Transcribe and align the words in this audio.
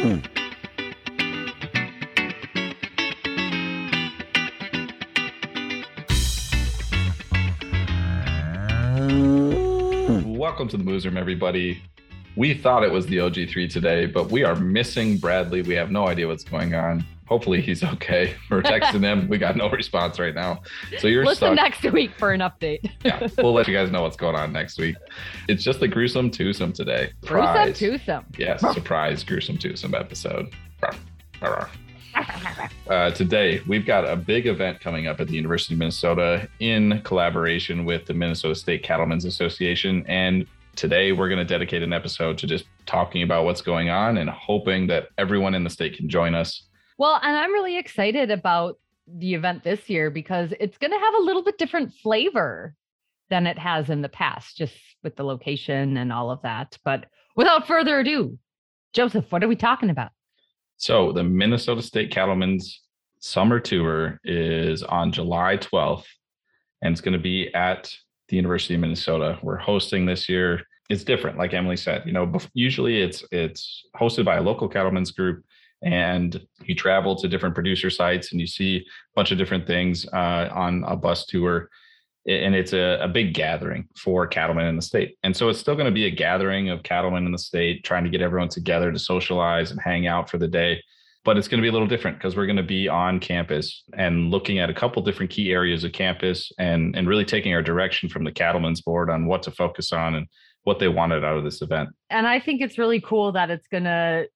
Hmm. 0.00 0.16
Welcome 10.24 10.68
to 10.68 10.78
the 10.78 10.84
Moosroom, 10.84 11.18
everybody. 11.18 11.82
We 12.34 12.54
thought 12.54 12.82
it 12.82 12.90
was 12.90 13.04
the 13.08 13.18
OG3 13.18 13.70
today, 13.70 14.06
but 14.06 14.30
we 14.30 14.42
are 14.42 14.56
missing 14.56 15.18
Bradley. 15.18 15.60
We 15.60 15.74
have 15.74 15.90
no 15.90 16.08
idea 16.08 16.26
what's 16.26 16.44
going 16.44 16.74
on. 16.74 17.04
Hopefully 17.30 17.60
he's 17.60 17.84
okay. 17.84 18.34
We're 18.50 18.60
texting 18.60 19.02
him. 19.02 19.28
We 19.28 19.38
got 19.38 19.56
no 19.56 19.70
response 19.70 20.18
right 20.18 20.34
now. 20.34 20.62
So 20.98 21.06
you're 21.06 21.24
Listen 21.24 21.54
stuck. 21.54 21.80
next 21.80 21.92
week 21.92 22.10
for 22.18 22.32
an 22.32 22.40
update. 22.40 22.90
yeah, 23.04 23.28
we'll 23.38 23.52
let 23.52 23.68
you 23.68 23.72
guys 23.72 23.92
know 23.92 24.02
what's 24.02 24.16
going 24.16 24.34
on 24.34 24.52
next 24.52 24.78
week. 24.78 24.96
It's 25.48 25.62
just 25.62 25.80
a 25.80 25.86
gruesome 25.86 26.32
twosome 26.32 26.72
today. 26.72 27.12
Gruesome 27.24 27.72
twosome. 27.72 28.26
Yes, 28.36 28.60
surprise 28.74 29.22
gruesome 29.22 29.58
twosome 29.58 29.94
episode. 29.94 30.52
Uh, 32.88 33.12
today, 33.12 33.62
we've 33.68 33.86
got 33.86 34.04
a 34.04 34.16
big 34.16 34.48
event 34.48 34.80
coming 34.80 35.06
up 35.06 35.20
at 35.20 35.28
the 35.28 35.34
University 35.34 35.74
of 35.74 35.78
Minnesota 35.78 36.48
in 36.58 37.00
collaboration 37.02 37.84
with 37.84 38.06
the 38.06 38.14
Minnesota 38.14 38.56
State 38.56 38.82
Cattlemen's 38.82 39.24
Association. 39.24 40.04
And 40.08 40.46
today, 40.74 41.12
we're 41.12 41.28
going 41.28 41.38
to 41.38 41.44
dedicate 41.44 41.84
an 41.84 41.92
episode 41.92 42.38
to 42.38 42.48
just 42.48 42.64
talking 42.86 43.22
about 43.22 43.44
what's 43.44 43.62
going 43.62 43.88
on 43.88 44.18
and 44.18 44.28
hoping 44.28 44.88
that 44.88 45.10
everyone 45.16 45.54
in 45.54 45.62
the 45.62 45.70
state 45.70 45.96
can 45.96 46.08
join 46.08 46.34
us. 46.34 46.64
Well, 47.00 47.18
and 47.22 47.34
I'm 47.34 47.54
really 47.54 47.78
excited 47.78 48.30
about 48.30 48.78
the 49.06 49.32
event 49.32 49.64
this 49.64 49.88
year 49.88 50.10
because 50.10 50.52
it's 50.60 50.76
going 50.76 50.90
to 50.90 50.98
have 50.98 51.14
a 51.14 51.22
little 51.22 51.42
bit 51.42 51.56
different 51.56 51.94
flavor 51.94 52.74
than 53.30 53.46
it 53.46 53.58
has 53.58 53.88
in 53.88 54.02
the 54.02 54.10
past, 54.10 54.58
just 54.58 54.74
with 55.02 55.16
the 55.16 55.24
location 55.24 55.96
and 55.96 56.12
all 56.12 56.30
of 56.30 56.42
that. 56.42 56.76
But 56.84 57.06
without 57.36 57.66
further 57.66 58.00
ado, 58.00 58.38
Joseph, 58.92 59.32
what 59.32 59.42
are 59.42 59.48
we 59.48 59.56
talking 59.56 59.88
about? 59.88 60.10
So, 60.76 61.10
the 61.10 61.24
Minnesota 61.24 61.80
State 61.80 62.10
Cattlemen's 62.10 62.82
Summer 63.20 63.60
Tour 63.60 64.20
is 64.22 64.82
on 64.82 65.10
July 65.10 65.56
12th, 65.56 66.04
and 66.82 66.92
it's 66.92 67.00
going 67.00 67.14
to 67.14 67.18
be 67.18 67.48
at 67.54 67.90
the 68.28 68.36
University 68.36 68.74
of 68.74 68.80
Minnesota. 68.80 69.38
We're 69.42 69.56
hosting 69.56 70.04
this 70.04 70.28
year. 70.28 70.60
It's 70.90 71.04
different, 71.04 71.38
like 71.38 71.54
Emily 71.54 71.78
said. 71.78 72.02
You 72.04 72.12
know, 72.12 72.30
usually 72.52 73.00
it's 73.00 73.24
it's 73.32 73.86
hosted 73.96 74.26
by 74.26 74.36
a 74.36 74.42
local 74.42 74.68
cattlemen's 74.68 75.12
group, 75.12 75.42
and 75.82 76.40
you 76.64 76.74
travel 76.74 77.16
to 77.16 77.28
different 77.28 77.54
producer 77.54 77.90
sites 77.90 78.32
and 78.32 78.40
you 78.40 78.46
see 78.46 78.76
a 78.76 78.82
bunch 79.14 79.30
of 79.30 79.38
different 79.38 79.66
things 79.66 80.06
uh, 80.12 80.48
on 80.52 80.84
a 80.86 80.96
bus 80.96 81.26
tour. 81.26 81.68
And 82.28 82.54
it's 82.54 82.74
a, 82.74 82.98
a 83.00 83.08
big 83.08 83.32
gathering 83.32 83.88
for 83.96 84.26
cattlemen 84.26 84.66
in 84.66 84.76
the 84.76 84.82
state. 84.82 85.16
And 85.22 85.34
so 85.34 85.48
it's 85.48 85.58
still 85.58 85.74
going 85.74 85.86
to 85.86 85.92
be 85.92 86.04
a 86.04 86.10
gathering 86.10 86.68
of 86.68 86.82
cattlemen 86.82 87.24
in 87.24 87.32
the 87.32 87.38
state, 87.38 87.82
trying 87.82 88.04
to 88.04 88.10
get 88.10 88.20
everyone 88.20 88.50
together 88.50 88.92
to 88.92 88.98
socialize 88.98 89.70
and 89.70 89.80
hang 89.80 90.06
out 90.06 90.28
for 90.28 90.36
the 90.36 90.48
day 90.48 90.82
but 91.24 91.36
it's 91.36 91.48
going 91.48 91.58
to 91.58 91.62
be 91.62 91.68
a 91.68 91.72
little 91.72 91.86
different 91.86 92.18
because 92.18 92.36
we're 92.36 92.46
going 92.46 92.56
to 92.56 92.62
be 92.62 92.88
on 92.88 93.20
campus 93.20 93.84
and 93.96 94.30
looking 94.30 94.58
at 94.58 94.70
a 94.70 94.74
couple 94.74 95.02
different 95.02 95.30
key 95.30 95.52
areas 95.52 95.84
of 95.84 95.92
campus 95.92 96.50
and 96.58 96.96
and 96.96 97.08
really 97.08 97.24
taking 97.24 97.52
our 97.54 97.62
direction 97.62 98.08
from 98.08 98.24
the 98.24 98.32
cattlemen's 98.32 98.80
board 98.80 99.10
on 99.10 99.26
what 99.26 99.42
to 99.42 99.50
focus 99.50 99.92
on 99.92 100.14
and 100.14 100.26
what 100.64 100.78
they 100.78 100.88
wanted 100.88 101.24
out 101.24 101.36
of 101.36 101.44
this 101.44 101.62
event 101.62 101.88
And 102.10 102.26
I 102.26 102.40
think 102.40 102.60
it's 102.60 102.78
really 102.78 103.00
cool 103.00 103.32
that 103.32 103.50
it's 103.50 103.66
going 103.68 103.84
to 103.84 104.28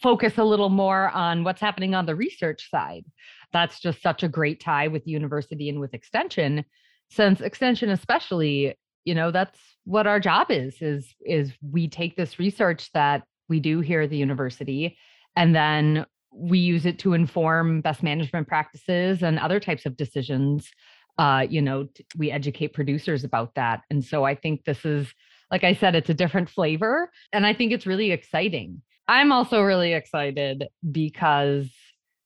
focus 0.00 0.38
a 0.38 0.44
little 0.44 0.68
more 0.68 1.10
on 1.10 1.44
what's 1.44 1.60
happening 1.60 1.94
on 1.94 2.06
the 2.06 2.14
research 2.14 2.70
side. 2.70 3.04
That's 3.52 3.80
just 3.80 4.02
such 4.02 4.22
a 4.22 4.28
great 4.28 4.60
tie 4.60 4.88
with 4.88 5.06
university 5.06 5.68
and 5.68 5.80
with 5.80 5.94
extension, 5.94 6.64
since 7.10 7.40
extension 7.40 7.90
especially, 7.90 8.76
you 9.04 9.14
know, 9.14 9.30
that's 9.30 9.58
what 9.84 10.06
our 10.06 10.18
job 10.18 10.48
is 10.50 10.82
is 10.82 11.14
is 11.24 11.52
we 11.62 11.88
take 11.88 12.16
this 12.16 12.38
research 12.38 12.90
that 12.92 13.22
we 13.48 13.60
do 13.60 13.80
here 13.80 14.02
at 14.02 14.10
the 14.10 14.16
university 14.16 14.98
and 15.36 15.54
then 15.54 16.04
we 16.32 16.58
use 16.58 16.84
it 16.84 16.98
to 16.98 17.14
inform 17.14 17.80
best 17.80 18.02
management 18.02 18.48
practices 18.48 19.22
and 19.22 19.38
other 19.38 19.60
types 19.60 19.86
of 19.86 19.96
decisions. 19.96 20.70
Uh, 21.18 21.46
you 21.48 21.62
know, 21.62 21.88
we 22.16 22.30
educate 22.30 22.74
producers 22.74 23.24
about 23.24 23.54
that. 23.54 23.82
And 23.90 24.04
so 24.04 24.24
I 24.24 24.34
think 24.34 24.64
this 24.64 24.84
is, 24.84 25.08
like 25.50 25.64
I 25.64 25.74
said, 25.74 25.94
it's 25.94 26.10
a 26.10 26.14
different 26.14 26.50
flavor. 26.50 27.10
And 27.32 27.46
I 27.46 27.54
think 27.54 27.72
it's 27.72 27.86
really 27.86 28.10
exciting. 28.10 28.82
I'm 29.08 29.32
also 29.32 29.62
really 29.62 29.92
excited 29.94 30.66
because 30.90 31.70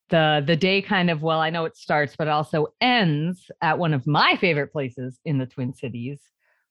the 0.08 0.42
the 0.46 0.56
day 0.56 0.82
kind 0.82 1.10
of 1.10 1.22
well, 1.22 1.40
I 1.40 1.50
know 1.50 1.64
it 1.66 1.76
starts, 1.76 2.16
but 2.16 2.28
also 2.28 2.68
ends 2.80 3.50
at 3.60 3.78
one 3.78 3.94
of 3.94 4.06
my 4.06 4.36
favorite 4.40 4.72
places 4.72 5.18
in 5.24 5.38
the 5.38 5.46
Twin 5.46 5.72
Cities, 5.74 6.20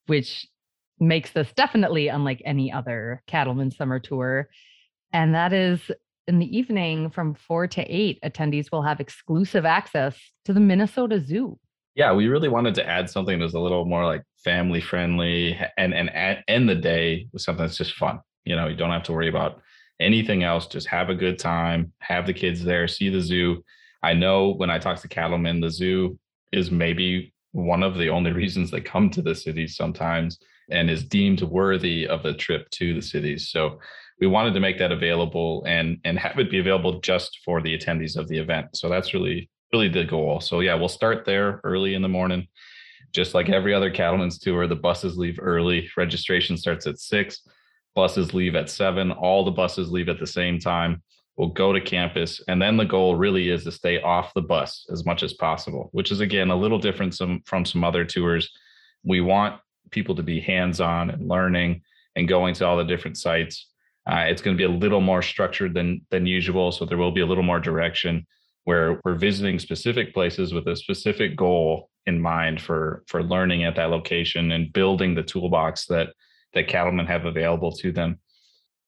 which 0.08 0.48
makes 1.00 1.31
this 1.31 1.52
definitely 1.53 2.08
unlike 2.09 2.42
any 2.46 2.72
other 2.72 3.24
cattleman 3.28 3.72
summer 3.72 4.00
tour. 4.00 4.50
And 5.14 5.34
that 5.36 5.53
is 5.53 5.80
in 6.28 6.40
the 6.40 6.58
evening 6.58 7.09
from 7.09 7.34
four 7.36 7.68
to 7.68 7.81
eight, 7.84 8.19
attendees 8.24 8.72
will 8.72 8.84
have 8.84 9.00
exclusive 9.00 9.66
access 9.66 10.18
to 10.46 10.53
the 10.53 10.59
Minnesota 10.59 11.19
Zoo. 11.24 11.58
yeah 11.96 12.14
we 12.14 12.28
really 12.28 12.50
wanted 12.50 12.75
to 12.75 12.88
add 12.88 13.09
something 13.09 13.40
that's 13.40 13.53
a 13.53 13.59
little 13.59 13.86
more 13.86 14.06
like 14.06 14.24
family 14.44 14.81
friendly 14.81 15.58
and 15.78 15.94
and 15.94 16.09
end 16.48 16.69
the 16.69 16.75
day 16.75 17.28
with 17.34 17.42
something 17.42 17.66
that's 17.66 17.78
just 17.78 17.94
fun 17.94 18.19
you 18.46 18.56
know 18.56 18.68
you 18.68 18.75
don't 18.75 18.92
have 18.92 19.03
to 19.03 19.12
worry 19.14 19.28
about 19.30 19.62
anything 20.00 20.44
else 20.44 20.68
just 20.68 20.88
have 20.88 21.10
a 21.10 21.16
good 21.16 21.38
time 21.38 21.92
have 22.00 22.26
the 22.26 22.34
kids 22.34 22.64
there 22.64 22.88
see 22.88 23.10
the 23.10 23.22
zoo. 23.22 23.64
I 24.02 24.14
know 24.14 24.54
when 24.54 24.70
i 24.70 24.80
talk 24.80 25.00
to 25.02 25.08
cattlemen 25.08 25.60
the 25.60 25.70
zoo 25.70 26.18
is 26.52 26.72
maybe 26.72 27.34
one 27.52 27.84
of 27.84 27.98
the 27.98 28.10
only 28.10 28.32
reasons 28.44 28.72
they 28.72 28.82
come 28.82 29.10
to 29.12 29.22
the 29.22 29.36
cities 29.36 29.76
sometimes 29.76 30.40
and 30.72 30.90
is 30.90 31.04
deemed 31.04 31.42
worthy 31.42 32.08
of 32.08 32.24
the 32.24 32.34
trip 32.34 32.70
to 32.72 32.94
the 32.94 33.02
cities 33.02 33.50
so 33.50 33.80
we 34.20 34.28
wanted 34.28 34.54
to 34.54 34.60
make 34.60 34.78
that 34.80 34.92
available 34.92 35.64
and 35.66 35.98
and 36.04 36.20
have 36.20 36.38
it 36.40 36.52
be 36.52 36.60
available 36.60 37.00
just 37.00 37.40
for 37.46 37.62
the 37.62 37.78
attendees 37.78 38.18
of 38.18 38.28
the 38.28 38.38
event. 38.38 38.76
So 38.76 38.90
that's 38.90 39.14
really 39.14 39.50
really 39.72 39.90
the 39.90 40.04
goal. 40.04 40.40
So 40.42 40.60
yeah 40.60 40.76
we'll 40.76 40.90
start 40.90 41.26
there 41.26 41.62
early 41.64 41.94
in 41.94 42.02
the 42.02 42.10
morning. 42.10 42.48
Just 43.12 43.34
like 43.34 43.50
every 43.50 43.74
other 43.74 43.90
cattleman's 43.90 44.40
tour 44.40 44.68
the 44.68 44.76
buses 44.76 45.18
leave 45.18 45.40
early. 45.42 45.90
Registration 45.98 46.58
starts 46.58 46.86
at 46.88 47.00
six 47.00 47.42
buses 48.00 48.34
leave 48.34 48.56
at 48.56 48.70
seven 48.70 49.12
all 49.12 49.44
the 49.44 49.52
buses 49.52 49.92
leave 49.92 50.08
at 50.08 50.20
the 50.20 50.34
same 50.40 50.58
time 50.58 51.02
we'll 51.36 51.48
go 51.64 51.74
to 51.74 51.82
campus 51.82 52.42
and 52.48 52.62
then 52.62 52.78
the 52.78 52.86
goal 52.86 53.16
really 53.16 53.50
is 53.50 53.66
to 53.66 53.72
stay 53.72 54.02
off 54.02 54.34
the 54.34 54.42
bus 54.42 54.86
as 54.90 55.06
much 55.06 55.22
as 55.22 55.34
possible 55.34 55.90
which 55.92 56.10
is 56.10 56.22
again 56.22 56.50
a 56.50 56.56
little 56.56 56.80
different 56.80 57.14
some, 57.14 57.42
from 57.46 57.66
some 57.66 57.84
other 57.84 58.06
tours. 58.06 58.50
We 59.04 59.20
want 59.20 59.60
people 59.92 60.16
to 60.16 60.24
be 60.24 60.40
hands-on 60.40 61.10
and 61.10 61.28
learning 61.28 61.82
and 62.16 62.28
going 62.28 62.54
to 62.56 62.66
all 62.66 62.78
the 62.78 62.84
different 62.84 63.18
sites. 63.18 63.68
Uh, 64.10 64.26
it's 64.28 64.42
going 64.42 64.56
to 64.56 64.62
be 64.62 64.72
a 64.72 64.78
little 64.84 65.02
more 65.02 65.22
structured 65.22 65.74
than 65.74 66.02
than 66.10 66.26
usual 66.26 66.72
so 66.72 66.86
there 66.86 66.98
will 66.98 67.18
be 67.20 67.26
a 67.26 67.30
little 67.31 67.50
more 67.52 67.60
direction 67.60 68.26
where 68.64 69.00
we're 69.04 69.26
visiting 69.28 69.60
specific 69.60 70.14
places 70.14 70.54
with 70.54 70.68
a 70.68 70.76
specific 70.76 71.36
goal 71.36 71.90
in 72.06 72.22
mind 72.22 72.62
for 72.62 73.04
for 73.08 73.24
learning 73.24 73.64
at 73.66 73.76
that 73.76 73.90
location 73.90 74.52
and 74.52 74.74
building 74.74 75.16
the 75.16 75.30
toolbox 75.31 75.86
that 75.86 76.10
that 76.54 76.68
cattlemen 76.68 77.06
have 77.06 77.26
available 77.26 77.72
to 77.72 77.92
them 77.92 78.20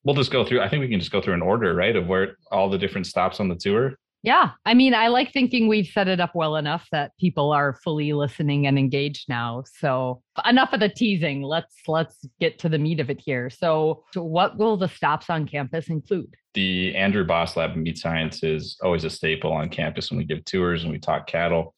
we'll 0.03 0.15
just 0.15 0.31
go 0.31 0.43
through 0.45 0.61
i 0.61 0.69
think 0.69 0.81
we 0.81 0.89
can 0.89 0.99
just 0.99 1.11
go 1.11 1.21
through 1.21 1.33
an 1.33 1.41
order 1.41 1.73
right 1.73 1.95
of 1.95 2.07
where 2.07 2.35
all 2.51 2.69
the 2.69 2.77
different 2.77 3.07
stops 3.07 3.39
on 3.39 3.47
the 3.49 3.55
tour 3.55 3.93
Yeah. 4.23 4.51
I 4.67 4.75
mean, 4.75 4.93
I 4.93 5.07
like 5.07 5.33
thinking 5.33 5.67
we've 5.67 5.87
set 5.87 6.07
it 6.07 6.19
up 6.19 6.35
well 6.35 6.55
enough 6.55 6.87
that 6.91 7.11
people 7.19 7.51
are 7.51 7.73
fully 7.83 8.13
listening 8.13 8.67
and 8.67 8.77
engaged 8.77 9.27
now. 9.27 9.63
So 9.79 10.21
enough 10.45 10.73
of 10.73 10.79
the 10.79 10.89
teasing. 10.89 11.41
Let's 11.41 11.75
let's 11.87 12.17
get 12.39 12.59
to 12.59 12.69
the 12.69 12.77
meat 12.77 12.99
of 12.99 13.09
it 13.09 13.19
here. 13.19 13.49
So, 13.49 14.03
so 14.13 14.23
what 14.23 14.59
will 14.59 14.77
the 14.77 14.89
stops 14.89 15.31
on 15.31 15.47
campus 15.47 15.87
include? 15.87 16.35
the 16.53 16.93
andrew 16.95 17.25
boss 17.25 17.55
lab 17.55 17.71
of 17.71 17.77
meat 17.77 17.97
science 17.97 18.43
is 18.43 18.77
always 18.83 19.05
a 19.05 19.09
staple 19.09 19.51
on 19.53 19.69
campus 19.69 20.11
when 20.11 20.17
we 20.17 20.25
give 20.25 20.43
tours 20.45 20.83
and 20.83 20.91
we 20.91 20.99
talk 20.99 21.25
cattle 21.25 21.73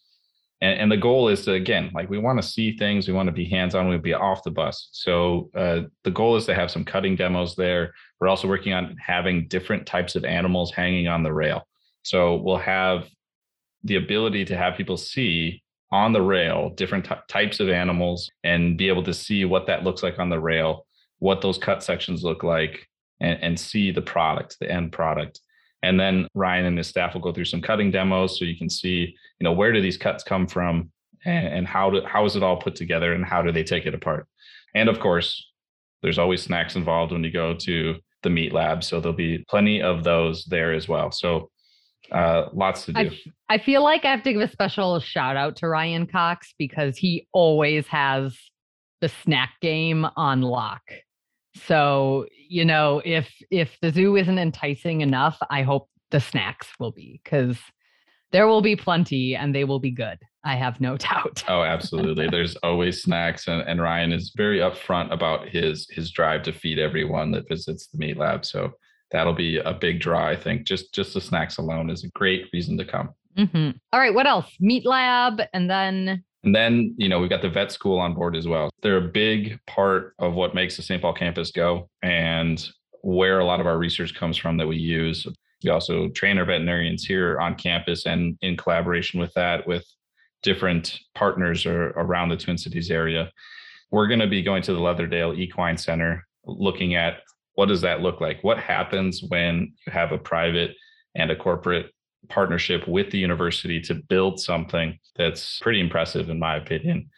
and, 0.63 0.79
and 0.79 0.91
the 0.91 0.97
goal 0.97 1.27
is 1.27 1.43
to 1.43 1.53
again 1.53 1.91
like 1.93 2.09
we 2.09 2.17
want 2.17 2.41
to 2.41 2.47
see 2.47 2.75
things 2.77 3.07
we 3.07 3.13
want 3.13 3.27
to 3.27 3.33
be 3.33 3.45
hands-on 3.45 3.89
we 3.89 3.97
be 3.97 4.13
off 4.13 4.43
the 4.43 4.51
bus. 4.51 4.89
So 4.93 5.51
uh, 5.53 5.81
the 6.03 6.11
goal 6.11 6.37
is 6.37 6.45
to 6.45 6.55
have 6.55 6.71
some 6.71 6.85
cutting 6.85 7.15
demos 7.15 7.55
there. 7.55 7.93
We're 8.19 8.29
also 8.29 8.47
working 8.47 8.73
on 8.73 8.95
having 8.97 9.47
different 9.49 9.85
types 9.85 10.15
of 10.15 10.23
animals 10.23 10.71
hanging 10.71 11.07
on 11.07 11.21
the 11.21 11.33
rail. 11.33 11.67
So 12.03 12.37
we'll 12.37 12.57
have 12.57 13.09
the 13.83 13.97
ability 13.97 14.45
to 14.45 14.57
have 14.57 14.77
people 14.77 14.97
see 14.97 15.61
on 15.91 16.13
the 16.13 16.21
rail 16.21 16.69
different 16.71 17.05
ty- 17.05 17.21
types 17.27 17.59
of 17.59 17.69
animals 17.69 18.31
and 18.43 18.77
be 18.77 18.87
able 18.87 19.03
to 19.03 19.13
see 19.13 19.45
what 19.45 19.67
that 19.67 19.83
looks 19.83 20.01
like 20.01 20.17
on 20.17 20.29
the 20.29 20.39
rail 20.39 20.87
what 21.19 21.41
those 21.41 21.57
cut 21.57 21.83
sections 21.83 22.23
look 22.23 22.43
like 22.43 22.87
and, 23.19 23.41
and 23.43 23.59
see 23.59 23.91
the 23.91 24.01
product 24.01 24.57
the 24.59 24.71
end 24.71 24.91
product 24.91 25.39
and 25.83 25.99
then 25.99 26.27
ryan 26.33 26.65
and 26.65 26.77
his 26.77 26.87
staff 26.87 27.13
will 27.13 27.21
go 27.21 27.31
through 27.31 27.45
some 27.45 27.61
cutting 27.61 27.91
demos 27.91 28.39
so 28.39 28.45
you 28.45 28.57
can 28.57 28.69
see 28.69 29.15
you 29.39 29.43
know 29.43 29.53
where 29.53 29.71
do 29.71 29.81
these 29.81 29.97
cuts 29.97 30.23
come 30.23 30.47
from 30.47 30.89
and, 31.25 31.47
and 31.47 31.67
how 31.67 31.89
do 31.89 32.01
how 32.05 32.25
is 32.25 32.35
it 32.35 32.43
all 32.43 32.57
put 32.57 32.75
together 32.75 33.13
and 33.13 33.25
how 33.25 33.41
do 33.41 33.51
they 33.51 33.63
take 33.63 33.85
it 33.85 33.93
apart? 33.93 34.27
And 34.75 34.89
of 34.89 34.99
course 34.99 35.51
there's 36.01 36.19
always 36.19 36.43
snacks 36.43 36.75
involved 36.75 37.11
when 37.11 37.23
you 37.23 37.31
go 37.31 37.53
to 37.53 37.95
the 38.23 38.29
meat 38.29 38.53
lab 38.53 38.83
so 38.83 38.99
there'll 38.99 39.15
be 39.15 39.43
plenty 39.49 39.81
of 39.81 40.03
those 40.03 40.45
there 40.45 40.73
as 40.73 40.87
well. 40.87 41.11
So 41.11 41.49
uh, 42.11 42.49
lots 42.53 42.85
to 42.85 42.93
do. 42.93 43.11
I 43.49 43.57
feel 43.57 43.83
like 43.83 44.05
I 44.05 44.11
have 44.11 44.23
to 44.23 44.33
give 44.33 44.41
a 44.41 44.51
special 44.51 44.99
shout 44.99 45.37
out 45.37 45.55
to 45.57 45.67
Ryan 45.67 46.05
Cox 46.05 46.53
because 46.59 46.97
he 46.97 47.27
always 47.31 47.87
has 47.87 48.37
the 49.01 49.09
snack 49.09 49.53
game 49.61 50.05
on 50.15 50.41
lock. 50.41 50.81
So, 51.55 52.25
you 52.49 52.65
know, 52.65 53.01
if 53.05 53.31
if 53.51 53.77
the 53.81 53.91
zoo 53.91 54.15
isn't 54.15 54.39
enticing 54.39 55.01
enough, 55.01 55.37
I 55.49 55.61
hope 55.63 55.89
the 56.11 56.19
snacks 56.19 56.67
will 56.79 56.91
be 56.91 57.21
cuz 57.25 57.59
there 58.31 58.47
will 58.47 58.61
be 58.61 58.75
plenty 58.75 59.35
and 59.35 59.53
they 59.53 59.63
will 59.63 59.79
be 59.79 59.91
good. 59.91 60.17
I 60.43 60.55
have 60.55 60.81
no 60.81 60.97
doubt. 61.09 61.43
oh, 61.47 61.63
absolutely. 61.63 62.27
There's 62.31 62.55
always 62.57 63.03
snacks 63.03 63.47
and, 63.47 63.61
and 63.61 63.81
Ryan 63.81 64.11
is 64.11 64.33
very 64.35 64.59
upfront 64.59 65.11
about 65.11 65.47
his 65.49 65.87
his 65.91 66.11
drive 66.11 66.43
to 66.43 66.53
feed 66.53 66.79
everyone 66.79 67.31
that 67.31 67.47
visits 67.47 67.87
the 67.87 67.97
meat 67.97 68.17
lab. 68.17 68.45
So 68.45 68.73
that'll 69.11 69.33
be 69.33 69.57
a 69.57 69.73
big 69.73 70.01
draw, 70.01 70.27
I 70.27 70.35
think. 70.35 70.65
Just 70.65 70.93
just 70.93 71.13
the 71.13 71.21
snacks 71.21 71.57
alone 71.57 71.89
is 71.89 72.03
a 72.03 72.09
great 72.09 72.49
reason 72.51 72.77
to 72.77 72.85
come. 72.85 73.09
Mm-hmm. 73.37 73.77
All 73.91 73.99
right, 73.99 74.13
what 74.13 74.27
else? 74.27 74.51
Meat 74.59 74.85
lab 74.85 75.41
and 75.53 75.69
then 75.69 76.23
and 76.43 76.53
then, 76.53 76.93
you 76.97 77.07
know, 77.07 77.19
we've 77.19 77.29
got 77.29 77.41
the 77.41 77.49
vet 77.49 77.71
school 77.71 77.99
on 77.99 78.13
board 78.13 78.35
as 78.35 78.47
well. 78.47 78.69
They're 78.81 78.97
a 78.97 79.01
big 79.01 79.59
part 79.65 80.13
of 80.19 80.33
what 80.33 80.53
makes 80.53 80.75
the 80.75 80.81
St. 80.81 81.01
Paul 81.01 81.13
campus 81.13 81.51
go 81.51 81.89
and 82.01 82.65
where 83.01 83.39
a 83.39 83.45
lot 83.45 83.59
of 83.59 83.67
our 83.67 83.77
research 83.77 84.13
comes 84.13 84.37
from 84.37 84.57
that 84.57 84.67
we 84.67 84.77
use. 84.77 85.25
We 85.63 85.69
also 85.69 86.09
train 86.09 86.37
our 86.37 86.45
veterinarians 86.45 87.05
here 87.05 87.39
on 87.39 87.55
campus 87.55 88.05
and 88.05 88.37
in 88.41 88.57
collaboration 88.57 89.19
with 89.19 89.33
that, 89.35 89.65
with 89.65 89.85
different 90.41 90.99
partners 91.15 91.65
around 91.65 92.29
the 92.29 92.37
Twin 92.37 92.57
Cities 92.57 92.91
area. 92.91 93.31
We're 93.91 94.07
going 94.07 94.19
to 94.19 94.27
be 94.27 94.41
going 94.41 94.63
to 94.63 94.73
the 94.73 94.79
Leatherdale 94.79 95.37
Equine 95.37 95.77
Center, 95.77 96.25
looking 96.45 96.95
at 96.95 97.21
what 97.55 97.67
does 97.67 97.81
that 97.81 98.01
look 98.01 98.19
like? 98.19 98.43
What 98.43 98.57
happens 98.57 99.23
when 99.29 99.73
you 99.85 99.93
have 99.93 100.11
a 100.11 100.17
private 100.17 100.71
and 101.15 101.31
a 101.31 101.35
corporate 101.35 101.91
partnership 102.29 102.87
with 102.87 103.11
the 103.11 103.17
university 103.17 103.79
to 103.81 103.95
build 103.95 104.39
something 104.39 104.97
that's 105.15 105.59
pretty 105.59 105.79
impressive, 105.79 106.29
in 106.29 106.39
my 106.39 106.55
opinion. 106.57 107.09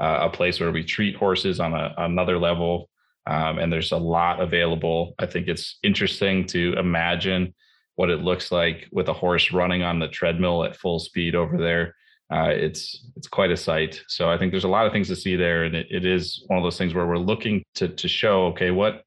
Uh, 0.00 0.20
a 0.22 0.30
place 0.30 0.58
where 0.58 0.72
we 0.72 0.82
treat 0.82 1.14
horses 1.16 1.60
on 1.60 1.74
a, 1.74 1.94
another 1.98 2.38
level, 2.38 2.88
um, 3.26 3.58
and 3.58 3.72
there's 3.72 3.92
a 3.92 3.96
lot 3.96 4.40
available. 4.40 5.14
I 5.18 5.26
think 5.26 5.46
it's 5.48 5.78
interesting 5.82 6.46
to 6.48 6.74
imagine 6.78 7.54
what 7.96 8.10
it 8.10 8.20
looks 8.20 8.50
like 8.50 8.88
with 8.90 9.08
a 9.08 9.12
horse 9.12 9.52
running 9.52 9.82
on 9.82 9.98
the 9.98 10.08
treadmill 10.08 10.64
at 10.64 10.76
full 10.76 10.98
speed 10.98 11.34
over 11.34 11.58
there. 11.58 11.94
Uh, 12.32 12.48
it's 12.48 13.10
it's 13.16 13.28
quite 13.28 13.50
a 13.50 13.56
sight. 13.56 14.02
So 14.08 14.30
I 14.30 14.38
think 14.38 14.52
there's 14.52 14.64
a 14.64 14.68
lot 14.68 14.86
of 14.86 14.92
things 14.92 15.08
to 15.08 15.16
see 15.16 15.36
there, 15.36 15.64
and 15.64 15.76
it, 15.76 15.86
it 15.90 16.06
is 16.06 16.42
one 16.46 16.58
of 16.58 16.64
those 16.64 16.78
things 16.78 16.94
where 16.94 17.06
we're 17.06 17.18
looking 17.18 17.62
to 17.74 17.88
to 17.88 18.08
show 18.08 18.46
okay 18.46 18.70
what 18.70 19.02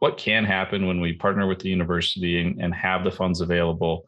what 0.00 0.18
can 0.18 0.44
happen 0.44 0.86
when 0.86 1.00
we 1.00 1.12
partner 1.14 1.46
with 1.46 1.60
the 1.60 1.68
university 1.68 2.40
and, 2.40 2.60
and 2.60 2.74
have 2.74 3.04
the 3.04 3.10
funds 3.10 3.40
available 3.40 4.04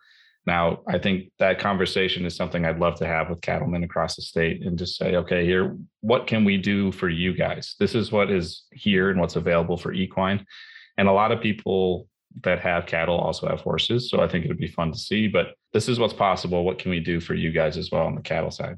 now, 0.47 0.81
I 0.87 0.99
think 0.99 1.33
that 1.41 1.59
conversation 1.59 2.25
is 2.25 2.37
something 2.37 2.65
I'd 2.65 2.79
love 2.79 2.97
to 2.99 3.07
have 3.07 3.29
with 3.29 3.41
cattlemen 3.41 3.83
across 3.83 4.15
the 4.15 4.23
state 4.23 4.65
and 4.65 4.79
just 4.79 4.97
say, 4.97 5.17
okay, 5.17 5.45
here, 5.45 5.77
what 6.03 6.29
can 6.29 6.45
we 6.45 6.57
do 6.57 6.93
for 6.93 7.09
you 7.09 7.35
guys? 7.35 7.75
This 7.81 7.97
is 7.97 8.13
what 8.13 8.31
is 8.31 8.63
here 8.73 9.11
and 9.11 9.21
what's 9.21 9.35
available 9.35 9.77
for 9.77 9.93
equine. 9.93 10.47
And 10.99 11.09
a 11.09 11.13
lot 11.13 11.33
of 11.33 11.41
people 11.41 12.07
that 12.45 12.61
have 12.61 12.87
cattle 12.87 13.19
also 13.19 13.49
have 13.49 13.61
horses. 13.61 14.09
So 14.09 14.21
I 14.21 14.29
think 14.29 14.45
it 14.45 14.49
would 14.49 14.59
be 14.59 14.69
fun 14.69 14.93
to 14.93 14.99
see, 14.99 15.27
but 15.27 15.55
this 15.73 15.89
is 15.89 15.99
what's 15.99 16.15
possible. 16.15 16.65
What 16.65 16.79
can 16.79 16.93
we 16.93 17.01
do 17.01 17.19
for 17.19 17.35
you 17.35 17.51
guys 17.51 17.77
as 17.77 17.91
well 17.91 18.07
on 18.07 18.15
the 18.15 18.23
cattle 18.23 18.53
side? 18.53 18.77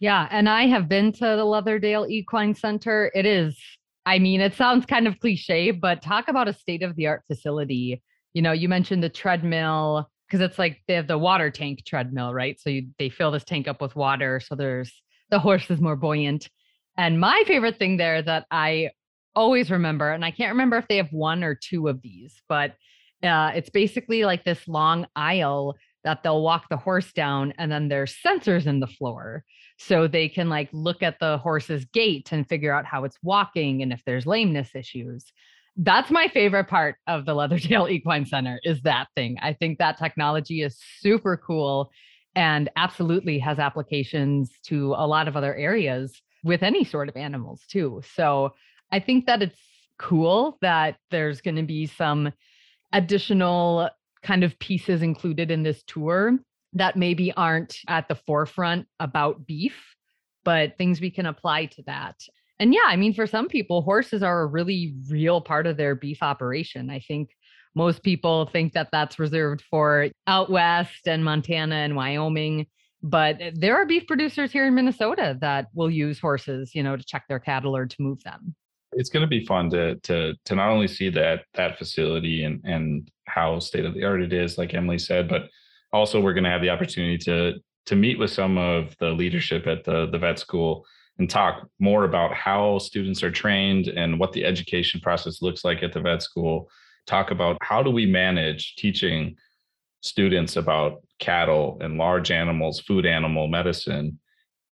Yeah. 0.00 0.28
And 0.30 0.50
I 0.50 0.66
have 0.66 0.86
been 0.86 1.12
to 1.12 1.20
the 1.20 1.44
Leatherdale 1.44 2.10
Equine 2.10 2.54
Center. 2.54 3.10
It 3.14 3.24
is, 3.24 3.58
I 4.04 4.18
mean, 4.18 4.42
it 4.42 4.54
sounds 4.54 4.84
kind 4.84 5.06
of 5.06 5.18
cliche, 5.18 5.70
but 5.70 6.02
talk 6.02 6.28
about 6.28 6.48
a 6.48 6.52
state 6.52 6.82
of 6.82 6.94
the 6.96 7.06
art 7.06 7.22
facility. 7.26 8.02
You 8.34 8.42
know, 8.42 8.52
you 8.52 8.68
mentioned 8.68 9.02
the 9.02 9.08
treadmill 9.08 10.10
because 10.26 10.40
it's 10.40 10.58
like 10.58 10.82
they 10.88 10.94
have 10.94 11.06
the 11.06 11.18
water 11.18 11.50
tank 11.50 11.84
treadmill, 11.84 12.34
right? 12.34 12.60
So 12.60 12.70
you, 12.70 12.88
they 12.98 13.08
fill 13.08 13.30
this 13.30 13.44
tank 13.44 13.68
up 13.68 13.80
with 13.80 13.96
water. 13.96 14.40
So 14.40 14.54
there's 14.54 14.92
the 15.30 15.38
horse 15.38 15.70
is 15.70 15.80
more 15.80 15.96
buoyant. 15.96 16.48
And 16.96 17.20
my 17.20 17.42
favorite 17.46 17.78
thing 17.78 17.96
there 17.96 18.22
that 18.22 18.46
I 18.50 18.90
always 19.34 19.70
remember, 19.70 20.10
and 20.10 20.24
I 20.24 20.30
can't 20.30 20.52
remember 20.52 20.76
if 20.76 20.88
they 20.88 20.96
have 20.96 21.10
one 21.10 21.44
or 21.44 21.54
two 21.54 21.88
of 21.88 22.00
these, 22.00 22.40
but 22.48 22.74
uh, 23.22 23.52
it's 23.54 23.70
basically 23.70 24.24
like 24.24 24.44
this 24.44 24.66
long 24.68 25.06
aisle 25.14 25.76
that 26.04 26.22
they'll 26.22 26.42
walk 26.42 26.68
the 26.70 26.76
horse 26.76 27.12
down, 27.12 27.52
and 27.58 27.70
then 27.70 27.88
there's 27.88 28.16
sensors 28.24 28.66
in 28.66 28.78
the 28.78 28.86
floor. 28.86 29.44
So 29.78 30.06
they 30.06 30.28
can 30.28 30.48
like 30.48 30.68
look 30.72 31.02
at 31.02 31.18
the 31.18 31.38
horse's 31.38 31.84
gait 31.86 32.32
and 32.32 32.48
figure 32.48 32.72
out 32.72 32.86
how 32.86 33.04
it's 33.04 33.18
walking 33.22 33.82
and 33.82 33.92
if 33.92 34.02
there's 34.06 34.26
lameness 34.26 34.74
issues 34.74 35.32
that's 35.76 36.10
my 36.10 36.28
favorite 36.28 36.68
part 36.68 36.96
of 37.06 37.26
the 37.26 37.34
Leatherdale 37.34 37.90
Equine 37.90 38.26
Center 38.26 38.60
is 38.64 38.80
that 38.82 39.08
thing. 39.14 39.36
I 39.42 39.52
think 39.52 39.78
that 39.78 39.98
technology 39.98 40.62
is 40.62 40.78
super 41.00 41.36
cool 41.36 41.90
and 42.34 42.68
absolutely 42.76 43.38
has 43.38 43.58
applications 43.58 44.50
to 44.64 44.94
a 44.96 45.06
lot 45.06 45.28
of 45.28 45.36
other 45.36 45.54
areas 45.54 46.20
with 46.44 46.62
any 46.62 46.84
sort 46.84 47.08
of 47.08 47.16
animals 47.16 47.62
too. 47.68 48.02
So 48.14 48.54
I 48.92 49.00
think 49.00 49.26
that 49.26 49.42
it's 49.42 49.58
cool 49.98 50.58
that 50.60 50.96
there's 51.10 51.40
going 51.40 51.56
to 51.56 51.62
be 51.62 51.86
some 51.86 52.32
additional 52.92 53.90
kind 54.22 54.44
of 54.44 54.58
pieces 54.58 55.02
included 55.02 55.50
in 55.50 55.62
this 55.62 55.82
tour 55.86 56.38
that 56.74 56.96
maybe 56.96 57.32
aren't 57.32 57.78
at 57.88 58.08
the 58.08 58.14
forefront 58.14 58.86
about 59.00 59.46
beef, 59.46 59.94
but 60.44 60.76
things 60.76 61.00
we 61.00 61.10
can 61.10 61.26
apply 61.26 61.66
to 61.66 61.82
that. 61.86 62.16
And 62.58 62.72
yeah, 62.72 62.86
I 62.86 62.96
mean, 62.96 63.12
for 63.12 63.26
some 63.26 63.48
people, 63.48 63.82
horses 63.82 64.22
are 64.22 64.40
a 64.40 64.46
really 64.46 64.94
real 65.08 65.40
part 65.40 65.66
of 65.66 65.76
their 65.76 65.94
beef 65.94 66.22
operation. 66.22 66.90
I 66.90 67.00
think 67.00 67.30
most 67.74 68.02
people 68.02 68.46
think 68.46 68.72
that 68.72 68.88
that's 68.90 69.18
reserved 69.18 69.62
for 69.70 70.08
out 70.26 70.50
west 70.50 71.06
and 71.06 71.24
Montana 71.24 71.74
and 71.76 71.94
Wyoming. 71.94 72.66
But 73.02 73.40
eh, 73.40 73.50
there 73.54 73.76
are 73.76 73.84
beef 73.84 74.06
producers 74.06 74.50
here 74.50 74.66
in 74.66 74.74
Minnesota 74.74 75.36
that 75.42 75.66
will 75.74 75.90
use 75.90 76.18
horses, 76.18 76.74
you 76.74 76.82
know, 76.82 76.96
to 76.96 77.04
check 77.04 77.24
their 77.28 77.38
cattle 77.38 77.76
or 77.76 77.86
to 77.86 77.96
move 77.98 78.22
them. 78.24 78.54
It's 78.92 79.10
going 79.10 79.20
to 79.22 79.28
be 79.28 79.44
fun 79.44 79.68
to 79.70 79.96
to 79.96 80.34
to 80.46 80.54
not 80.54 80.70
only 80.70 80.88
see 80.88 81.10
that 81.10 81.44
that 81.54 81.76
facility 81.76 82.44
and 82.44 82.62
and 82.64 83.10
how 83.26 83.58
state 83.58 83.84
of 83.84 83.92
the 83.92 84.04
art 84.04 84.22
it 84.22 84.32
is, 84.32 84.56
like 84.56 84.72
Emily 84.72 84.98
said, 84.98 85.28
but 85.28 85.42
also 85.92 86.20
we're 86.20 86.32
going 86.32 86.44
to 86.44 86.50
have 86.50 86.62
the 86.62 86.70
opportunity 86.70 87.18
to 87.18 87.54
to 87.86 87.96
meet 87.96 88.18
with 88.18 88.30
some 88.30 88.56
of 88.56 88.96
the 88.98 89.10
leadership 89.10 89.66
at 89.66 89.84
the 89.84 90.06
the 90.06 90.18
vet 90.18 90.38
school 90.38 90.86
and 91.18 91.30
talk 91.30 91.68
more 91.78 92.04
about 92.04 92.34
how 92.34 92.78
students 92.78 93.22
are 93.22 93.30
trained 93.30 93.88
and 93.88 94.18
what 94.18 94.32
the 94.32 94.44
education 94.44 95.00
process 95.00 95.40
looks 95.40 95.64
like 95.64 95.82
at 95.82 95.92
the 95.92 96.00
vet 96.00 96.22
school. 96.22 96.68
Talk 97.06 97.30
about 97.30 97.56
how 97.62 97.82
do 97.82 97.90
we 97.90 98.06
manage 98.06 98.74
teaching 98.76 99.36
students 100.02 100.56
about 100.56 101.02
cattle 101.18 101.78
and 101.80 101.96
large 101.96 102.30
animals, 102.30 102.80
food 102.80 103.06
animal 103.06 103.48
medicine 103.48 104.18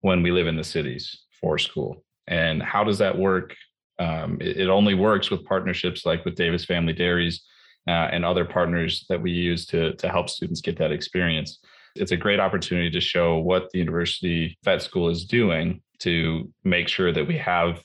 when 0.02 0.22
we 0.22 0.30
live 0.30 0.46
in 0.46 0.56
the 0.56 0.64
cities 0.64 1.22
for 1.40 1.58
school. 1.58 2.04
And 2.26 2.62
how 2.62 2.84
does 2.84 2.98
that 2.98 3.16
work? 3.16 3.54
Um, 3.98 4.38
it, 4.40 4.58
it, 4.58 4.68
only 4.68 4.94
works 4.94 5.30
with 5.30 5.44
partnerships 5.44 6.04
like 6.04 6.24
with 6.24 6.34
Davis 6.34 6.64
Family 6.64 6.92
Dairies 6.92 7.42
uh, 7.86 8.08
and 8.12 8.24
other 8.24 8.44
partners 8.44 9.06
that 9.08 9.22
we 9.22 9.30
use 9.30 9.66
to, 9.66 9.94
to 9.94 10.08
help 10.08 10.28
students 10.28 10.60
get 10.60 10.76
that 10.78 10.90
experience. 10.90 11.58
It's 11.94 12.10
a 12.10 12.16
great 12.16 12.40
opportunity 12.40 12.90
to 12.90 13.00
show 13.00 13.38
what 13.38 13.70
the 13.70 13.78
university 13.78 14.58
vet 14.64 14.82
school 14.82 15.08
is 15.08 15.24
doing 15.24 15.80
to 16.04 16.50
make 16.64 16.88
sure 16.88 17.12
that 17.12 17.26
we 17.26 17.36
have 17.38 17.82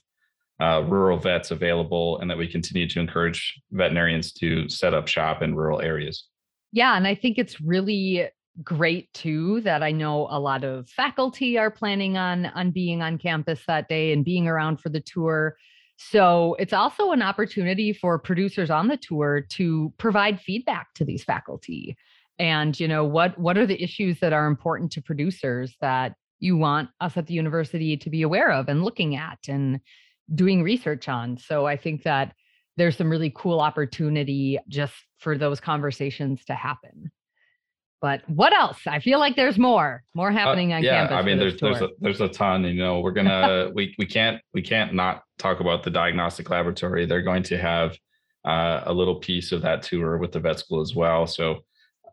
uh, 0.62 0.84
rural 0.88 1.18
vets 1.18 1.52
available 1.52 2.20
and 2.20 2.30
that 2.30 2.38
we 2.38 2.48
continue 2.48 2.88
to 2.88 3.00
encourage 3.00 3.60
veterinarians 3.72 4.34
to 4.34 4.68
set 4.70 4.94
up 4.94 5.08
shop 5.08 5.42
in 5.42 5.56
rural 5.56 5.82
areas. 5.82 6.28
Yeah, 6.72 6.96
and 6.98 7.08
I 7.08 7.16
think 7.16 7.38
it's 7.38 7.62
really 7.62 8.30
great 8.64 9.12
too 9.14 9.62
that 9.62 9.82
I 9.82 9.92
know 9.92 10.28
a 10.30 10.40
lot 10.40 10.64
of 10.64 10.90
faculty 10.90 11.58
are 11.58 11.72
planning 11.72 12.18
on 12.18 12.48
on 12.48 12.72
being 12.72 13.02
on 13.02 13.18
campus 13.18 13.62
that 13.68 13.88
day 13.88 14.12
and 14.12 14.26
being 14.26 14.48
around 14.48 14.82
for 14.82 14.90
the 14.90 15.00
tour. 15.00 15.56
So 15.98 16.56
it's 16.60 16.74
also 16.74 17.12
an 17.12 17.22
opportunity 17.22 17.94
for 17.94 18.20
producers 18.20 18.70
on 18.70 18.88
the 18.88 18.98
tour 18.98 19.42
to 19.52 19.94
provide 19.98 20.42
feedback 20.42 20.94
to 20.96 21.06
these 21.06 21.24
faculty. 21.24 21.98
And 22.38 22.78
you 22.80 22.88
know 22.88 23.06
what 23.06 23.38
what 23.38 23.58
are 23.58 23.66
the 23.66 23.82
issues 23.82 24.20
that 24.20 24.34
are 24.34 24.48
important 24.48 24.92
to 24.94 25.02
producers 25.02 25.76
that 25.80 26.16
you 26.40 26.58
want 26.58 26.90
us 27.02 27.18
at 27.18 27.28
the 27.28 27.34
university 27.34 27.98
to 27.98 28.10
be 28.10 28.22
aware 28.22 28.52
of 28.52 28.70
and 28.70 28.84
looking 28.84 29.16
at 29.16 29.40
and 29.48 29.80
doing 30.34 30.64
research 30.64 31.08
on. 31.08 31.38
So 31.38 31.66
I 31.66 31.76
think 31.78 32.04
that 32.04 32.34
there's 32.78 32.98
some 32.98 33.10
really 33.10 33.32
cool 33.36 33.60
opportunity 33.60 34.58
just 34.70 34.94
for 35.18 35.38
those 35.38 35.60
conversations 35.60 36.46
to 36.46 36.54
happen. 36.54 37.12
But 38.02 38.22
what 38.30 38.54
else? 38.54 38.80
I 38.88 39.00
feel 39.00 39.20
like 39.20 39.36
there's 39.36 39.58
more, 39.58 40.04
more 40.16 40.30
uh, 40.30 40.34
happening 40.34 40.72
uh, 40.72 40.78
on 40.78 40.84
yeah, 40.84 41.08
campus. 41.08 41.18
I 41.18 41.22
mean, 41.22 41.38
there's 41.38 41.60
there's 41.60 41.82
a, 41.82 41.90
there's 42.00 42.22
a 42.22 42.30
ton. 42.30 42.64
You 42.64 42.82
know, 42.82 43.02
we're 43.02 43.12
gonna 43.12 43.72
we 43.76 43.94
we 43.98 44.06
can't 44.06 44.42
we 44.54 44.62
can't 44.62 44.94
not 44.94 45.24
talk 45.38 45.60
about 45.60 45.84
the 45.84 45.90
diagnostic 45.90 46.50
laboratory. 46.50 47.06
They're 47.06 47.22
going 47.22 47.44
to 47.44 47.58
have 47.58 47.98
uh, 48.46 48.84
a 48.86 48.94
little 48.94 49.16
piece 49.16 49.52
of 49.52 49.62
that 49.64 49.84
tour 49.84 50.18
with 50.18 50.32
the 50.32 50.40
vet 50.40 50.60
school 50.60 50.80
as 50.80 50.96
well. 50.96 51.28
So 51.28 51.60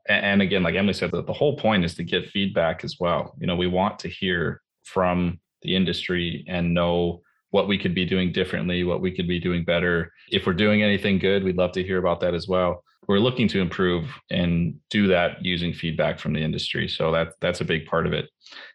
and 0.08 0.42
again, 0.42 0.62
like 0.62 0.74
Emily 0.74 0.92
said, 0.92 1.10
the 1.10 1.32
whole 1.32 1.56
point 1.56 1.84
is 1.84 1.94
to 1.94 2.04
get 2.04 2.28
feedback 2.30 2.84
as 2.84 2.96
well. 3.00 3.34
You 3.38 3.46
know, 3.46 3.56
we 3.56 3.66
want 3.66 3.98
to 4.00 4.08
hear 4.08 4.62
from 4.84 5.40
the 5.62 5.74
industry 5.74 6.44
and 6.48 6.74
know 6.74 7.22
what 7.50 7.68
we 7.68 7.78
could 7.78 7.94
be 7.94 8.04
doing 8.04 8.32
differently, 8.32 8.84
what 8.84 9.00
we 9.00 9.10
could 9.10 9.28
be 9.28 9.40
doing 9.40 9.64
better. 9.64 10.12
If 10.30 10.46
we're 10.46 10.52
doing 10.52 10.82
anything 10.82 11.18
good, 11.18 11.42
we'd 11.42 11.56
love 11.56 11.72
to 11.72 11.82
hear 11.82 11.98
about 11.98 12.20
that 12.20 12.34
as 12.34 12.48
well. 12.48 12.84
We're 13.08 13.18
looking 13.18 13.48
to 13.48 13.60
improve 13.60 14.08
and 14.30 14.74
do 14.90 15.06
that 15.08 15.44
using 15.44 15.72
feedback 15.72 16.18
from 16.18 16.32
the 16.32 16.42
industry. 16.42 16.88
So 16.88 17.12
that 17.12 17.34
that's 17.40 17.60
a 17.60 17.64
big 17.64 17.86
part 17.86 18.06
of 18.06 18.12
it. 18.12 18.28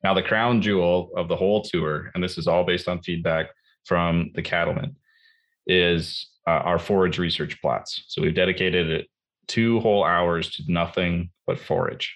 Now, 0.03 0.13
the 0.13 0.23
crown 0.23 0.61
jewel 0.61 1.11
of 1.17 1.27
the 1.27 1.35
whole 1.35 1.61
tour, 1.61 2.11
and 2.13 2.23
this 2.23 2.37
is 2.37 2.47
all 2.47 2.63
based 2.63 2.87
on 2.87 3.01
feedback 3.01 3.47
from 3.85 4.31
the 4.35 4.41
cattlemen, 4.41 4.95
is 5.67 6.29
uh, 6.47 6.51
our 6.51 6.79
forage 6.79 7.19
research 7.19 7.61
plots. 7.61 8.03
So 8.07 8.21
we've 8.21 8.33
dedicated 8.33 9.05
two 9.51 9.81
whole 9.81 10.05
hours 10.05 10.49
to 10.51 10.63
nothing 10.67 11.29
but 11.45 11.59
forage. 11.59 12.15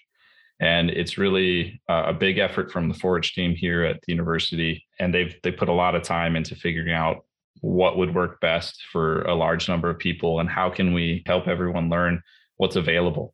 And 0.61 0.89
it's 0.89 1.17
really 1.17 1.81
a 1.89 2.13
big 2.13 2.37
effort 2.37 2.71
from 2.71 2.87
the 2.87 2.93
forage 2.93 3.33
team 3.33 3.53
here 3.53 3.83
at 3.83 3.99
the 4.01 4.13
university. 4.13 4.85
And 4.99 5.13
they've 5.13 5.35
they 5.43 5.51
put 5.51 5.67
a 5.67 5.73
lot 5.73 5.95
of 5.95 6.03
time 6.03 6.37
into 6.37 6.55
figuring 6.55 6.93
out 6.93 7.25
what 7.59 7.97
would 7.97 8.15
work 8.15 8.39
best 8.39 8.81
for 8.91 9.23
a 9.23 9.35
large 9.35 9.67
number 9.67 9.89
of 9.89 9.99
people 9.99 10.39
and 10.39 10.49
how 10.49 10.69
can 10.69 10.93
we 10.93 11.23
help 11.25 11.47
everyone 11.47 11.89
learn 11.89 12.21
what's 12.55 12.77
available. 12.77 13.33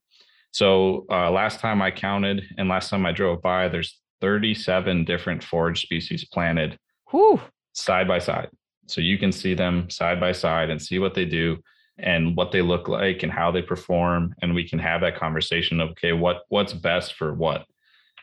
So 0.51 1.05
uh, 1.11 1.29
last 1.29 1.59
time 1.59 1.79
I 1.81 1.91
counted 1.91 2.43
and 2.57 2.67
last 2.67 2.89
time 2.89 3.05
I 3.05 3.11
drove 3.11 3.41
by, 3.43 3.67
there's 3.67 3.99
37 4.21 5.05
different 5.05 5.43
forage 5.43 5.81
species 5.81 6.25
planted 6.25 6.77
Whew. 7.11 7.39
side 7.73 8.07
by 8.07 8.17
side. 8.17 8.49
So 8.87 8.99
you 8.99 9.19
can 9.19 9.31
see 9.31 9.53
them 9.53 9.89
side 9.91 10.19
by 10.19 10.31
side 10.31 10.71
and 10.71 10.81
see 10.81 10.97
what 10.97 11.13
they 11.13 11.25
do 11.25 11.57
and 12.01 12.35
what 12.35 12.51
they 12.51 12.61
look 12.61 12.87
like 12.87 13.23
and 13.23 13.31
how 13.31 13.51
they 13.51 13.61
perform 13.61 14.33
and 14.41 14.53
we 14.53 14.67
can 14.67 14.79
have 14.79 15.01
that 15.01 15.15
conversation 15.15 15.79
of 15.79 15.91
okay 15.91 16.13
what 16.13 16.43
what's 16.49 16.73
best 16.73 17.13
for 17.13 17.33
what 17.33 17.65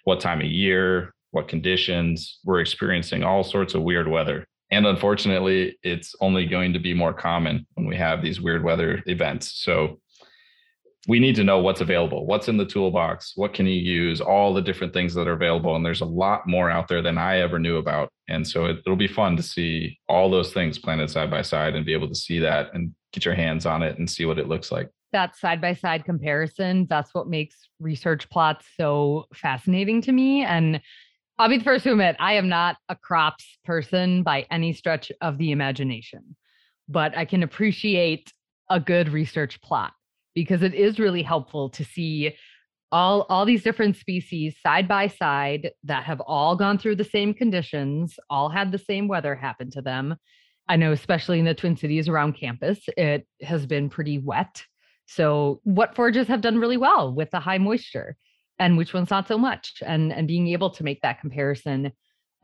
what 0.05 0.21
time 0.21 0.41
of 0.41 0.47
year 0.47 1.15
what 1.31 1.49
conditions. 1.49 2.39
We're 2.45 2.61
experiencing 2.61 3.23
all 3.23 3.45
sorts 3.45 3.75
of 3.75 3.83
weird 3.83 4.09
weather. 4.09 4.47
And 4.71 4.87
unfortunately 4.87 5.79
it's 5.83 6.15
only 6.21 6.47
going 6.47 6.73
to 6.75 6.79
be 6.79 6.95
more 6.95 7.15
common 7.15 7.67
when 7.75 7.87
we 7.87 7.97
have 7.97 8.23
these 8.23 8.41
weird 8.41 8.63
weather 8.63 9.03
events. 9.07 9.63
So 9.63 10.01
we 11.07 11.19
need 11.19 11.37
to 11.37 11.45
know 11.45 11.59
what's 11.61 11.81
available 11.81 12.27
what's 12.27 12.49
in 12.49 12.59
the 12.59 12.67
toolbox 12.67 13.33
what 13.37 13.55
can 13.55 13.65
you 13.65 13.81
use 13.81 14.21
all 14.21 14.53
the 14.53 14.61
different 14.61 14.93
things 14.93 15.15
that 15.15 15.29
are 15.29 15.33
available. 15.33 15.75
And 15.75 15.87
there's 15.87 16.03
a 16.03 16.07
lot 16.07 16.47
more 16.47 16.71
out 16.71 16.89
there 16.89 17.01
than 17.01 17.17
i 17.17 17.39
ever 17.39 17.59
knew 17.59 17.79
about. 17.79 18.11
And 18.29 18.47
so 18.47 18.67
it, 18.67 18.79
will 18.87 18.97
be 18.97 19.07
fun 19.07 19.37
to 19.37 19.43
see 19.43 19.99
all 20.09 20.29
those 20.31 20.53
things 20.53 20.79
planted 20.79 21.09
side 21.09 21.31
by 21.31 21.43
side 21.43 21.75
and 21.75 21.87
be 21.87 21.95
able 21.95 22.09
to 22.09 22.15
see 22.15 22.41
that 22.41 22.75
and 22.75 22.95
get 23.13 23.25
your 23.25 23.35
hands 23.35 23.67
on 23.67 23.83
it 23.83 23.99
and 23.99 24.11
see 24.11 24.25
what 24.25 24.39
it 24.39 24.49
looks 24.49 24.71
like. 24.71 24.91
That 25.13 25.37
side 25.37 25.61
by 25.61 25.75
side 25.75 26.05
comparison, 26.05 26.87
that's 26.91 27.15
what 27.15 27.29
makes 27.29 27.57
research 27.81 28.29
plots 28.31 28.67
so 28.77 29.27
fascinating 29.35 30.03
to 30.03 30.13
me. 30.13 30.45
And 30.45 30.81
I'll 31.39 31.49
be 31.49 31.59
the 31.59 31.65
first 31.65 31.85
to 31.85 31.93
admit, 31.93 32.17
I 32.19 32.35
am 32.35 32.49
not 32.49 32.77
a 32.89 32.97
crops 32.97 33.59
person 33.65 34.23
by 34.23 34.47
any 34.51 34.73
stretch 34.73 35.11
of 35.21 35.39
the 35.39 35.53
imagination, 35.53 36.37
but 36.89 37.17
I 37.17 37.25
can 37.25 37.43
appreciate 37.43 38.33
a 38.69 38.81
good 38.81 39.09
research 39.09 39.61
plot 39.63 39.93
because 40.35 40.63
it 40.63 40.75
is 40.75 40.99
really 40.99 41.23
helpful 41.23 41.71
to 41.71 41.85
see 41.85 42.35
all 42.91 43.27
all 43.29 43.45
these 43.45 43.63
different 43.63 43.97
species 43.97 44.57
side 44.63 44.89
by 44.89 45.07
side 45.09 45.71
that 45.85 46.05
have 46.05 46.21
all 46.23 46.57
gone 46.57 46.79
through 46.79 46.97
the 46.97 47.05
same 47.05 47.35
conditions 47.35 48.19
all 48.31 48.49
had 48.49 48.73
the 48.73 48.79
same 48.79 49.09
weather 49.09 49.35
happen 49.35 49.71
to 49.71 49.83
them 49.83 50.17
I 50.69 50.77
know, 50.77 50.93
especially 50.93 51.39
in 51.39 51.45
the 51.45 51.55
Twin 51.55 51.77
Cities 51.77 52.09
around 52.09 52.35
campus, 52.35 52.79
it 52.97 53.27
has 53.43 53.67
been 53.67 53.89
pretty 53.89 54.19
wet. 54.19 54.65
So, 55.07 55.61
what 55.65 55.95
forages 55.95 56.29
have 56.29 56.43
done 56.43 56.59
really 56.59 56.77
well 56.77 57.15
with 57.15 57.31
the 57.31 57.41
high 57.41 57.59
moisture, 57.59 58.17
and 58.59 58.77
which 58.77 58.93
ones 58.93 59.11
not 59.11 59.27
so 59.27 59.39
much, 59.39 59.83
and 59.85 60.13
and 60.13 60.29
being 60.29 60.49
able 60.49 60.71
to 60.71 60.85
make 60.85 61.01
that 61.01 61.21
comparison, 61.21 61.93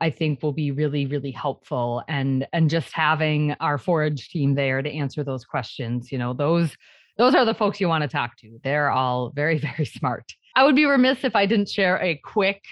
I 0.01 0.09
think 0.09 0.41
will 0.41 0.53
be 0.53 0.71
really 0.71 1.05
really 1.05 1.31
helpful. 1.31 2.03
And 2.07 2.47
and 2.53 2.69
just 2.69 2.91
having 2.93 3.55
our 3.59 3.77
forage 3.77 4.29
team 4.29 4.55
there 4.55 4.81
to 4.81 4.91
answer 4.91 5.23
those 5.23 5.45
questions, 5.45 6.11
you 6.11 6.17
know, 6.17 6.33
those 6.33 6.75
those 7.17 7.35
are 7.35 7.45
the 7.45 7.53
folks 7.53 7.79
you 7.79 7.87
want 7.87 8.01
to 8.01 8.07
talk 8.07 8.37
to. 8.37 8.59
They're 8.63 8.89
all 8.89 9.31
very 9.35 9.57
very 9.75 9.85
smart. 9.85 10.33
I 10.55 10.63
would 10.63 10.75
be 10.75 10.85
remiss 10.85 11.23
if 11.23 11.35
I 11.35 11.45
didn't 11.45 11.69
share 11.69 12.01
a 12.01 12.15
quick 12.23 12.63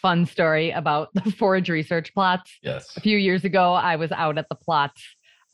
fun 0.00 0.26
story 0.26 0.70
about 0.70 1.08
the 1.14 1.30
forage 1.38 1.68
research 1.68 2.12
plots. 2.14 2.50
Yes. 2.62 2.96
A 2.96 3.00
few 3.00 3.18
years 3.18 3.44
ago, 3.44 3.72
I 3.72 3.96
was 3.96 4.12
out 4.12 4.38
at 4.38 4.48
the 4.48 4.54
plots 4.54 5.02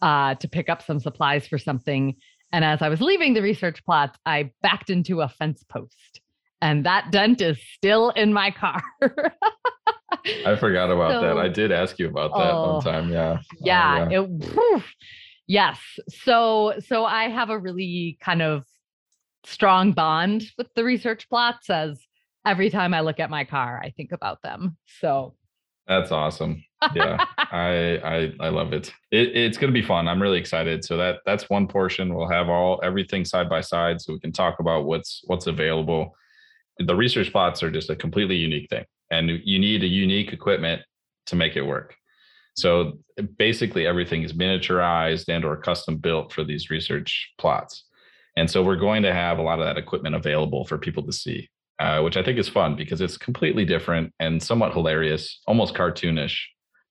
uh, 0.01 0.35
to 0.37 0.49
pick 0.49 0.69
up 0.69 0.83
some 0.83 1.01
supplies 1.01 1.47
for 1.47 1.59
something. 1.59 2.17
And 2.53 2.65
as 2.65 2.83
I 2.83 2.89
was 2.89 3.01
leaving 3.01 3.35
the 3.35 3.43
research 3.43 3.85
plots, 3.85 4.19
I 4.27 4.51
backed 4.61 4.91
into 4.91 5.21
a 5.21 5.29
fence 5.29 5.65
post. 5.69 6.21
And 6.61 6.87
that 6.87 7.11
dent 7.11 7.41
is 7.41 7.59
still 7.75 8.11
in 8.11 8.33
my 8.33 8.51
car. 8.51 8.83
I 10.47 10.57
forgot 10.57 10.91
about 10.91 11.13
so, 11.13 11.21
that. 11.23 11.39
I 11.39 11.49
did 11.49 11.73
ask 11.73 11.99
you 11.99 12.09
about 12.09 12.33
that 12.35 12.53
oh, 12.53 12.75
one 12.75 12.83
time. 12.83 13.11
Yeah. 13.11 13.39
Yeah. 13.61 14.03
Uh, 14.03 14.09
yeah. 14.09 14.21
It, 14.21 14.29
whew, 14.29 14.83
yes. 15.49 15.81
So 16.09 16.75
so 16.87 17.05
I 17.05 17.29
have 17.29 17.51
a 17.51 17.59
really 17.59 18.17
kind 18.21 18.43
of 18.43 18.65
strong 19.45 19.93
bond 19.93 20.45
with 20.57 20.69
the 20.77 20.85
research 20.85 21.29
plots 21.29 21.69
as 21.69 22.01
every 22.45 22.71
time 22.71 22.95
I 22.95 23.01
look 23.01 23.21
at 23.21 23.31
my 23.31 23.45
car, 23.45 23.81
I 23.83 23.91
think 23.91 24.13
about 24.13 24.43
them. 24.43 24.77
So 25.01 25.35
that's 25.87 26.13
awesome. 26.13 26.65
Yeah, 26.95 27.25
I, 27.39 27.99
I 28.05 28.33
I 28.41 28.49
love 28.49 28.73
it. 28.73 28.93
it 29.11 29.37
it's 29.37 29.59
to 29.59 29.69
be 29.69 29.83
fun. 29.83 30.09
I'm 30.09 30.23
really 30.23 30.39
excited. 30.39 30.85
So 30.85 30.97
that 30.97 31.21
that's 31.27 31.51
one 31.51 31.67
portion. 31.67 32.15
We'll 32.15 32.29
have 32.29 32.49
all 32.49 32.81
everything 32.83 33.25
side 33.25 33.49
by 33.49 33.61
side, 33.61 34.01
so 34.01 34.13
we 34.13 34.21
can 34.21 34.33
talk 34.33 34.61
about 34.61 34.85
what's 34.85 35.23
what's 35.27 35.47
available. 35.47 36.15
The 36.79 36.97
research 36.97 37.33
plots 37.33 37.63
are 37.63 37.71
just 37.71 37.91
a 37.91 37.97
completely 37.97 38.37
unique 38.37 38.69
thing, 38.71 38.85
and 39.11 39.31
you 39.45 39.59
need 39.59 39.83
a 39.83 39.89
unique 39.89 40.33
equipment 40.33 40.83
to 41.27 41.37
make 41.37 41.57
it 41.57 41.63
work. 41.63 41.95
So 42.55 42.99
basically, 43.39 43.87
everything 43.87 44.23
is 44.23 44.33
miniaturized 44.33 45.29
and 45.29 45.45
or 45.45 45.57
custom 45.57 45.97
built 45.97 46.33
for 46.33 46.45
these 46.45 46.71
research 46.71 47.33
plots. 47.39 47.85
And 48.37 48.51
so 48.51 48.63
we're 48.63 48.77
going 48.77 49.03
to 49.03 49.13
have 49.13 49.39
a 49.39 49.43
lot 49.43 49.59
of 49.59 49.67
that 49.67 49.79
equipment 49.79 50.15
available 50.15 50.65
for 50.65 50.79
people 50.79 51.03
to 51.05 51.13
see. 51.13 51.49
Uh, 51.83 52.01
which 52.01 52.17
I 52.17 52.23
think 52.23 52.39
is 52.39 52.49
fun 52.49 52.77
because 52.77 53.01
it's 53.01 53.17
completely 53.17 53.65
different 53.65 54.15
and 54.21 54.41
somewhat 54.41 54.73
hilarious, 54.73 55.41
almost 55.49 55.75
cartoonish. 55.75 56.39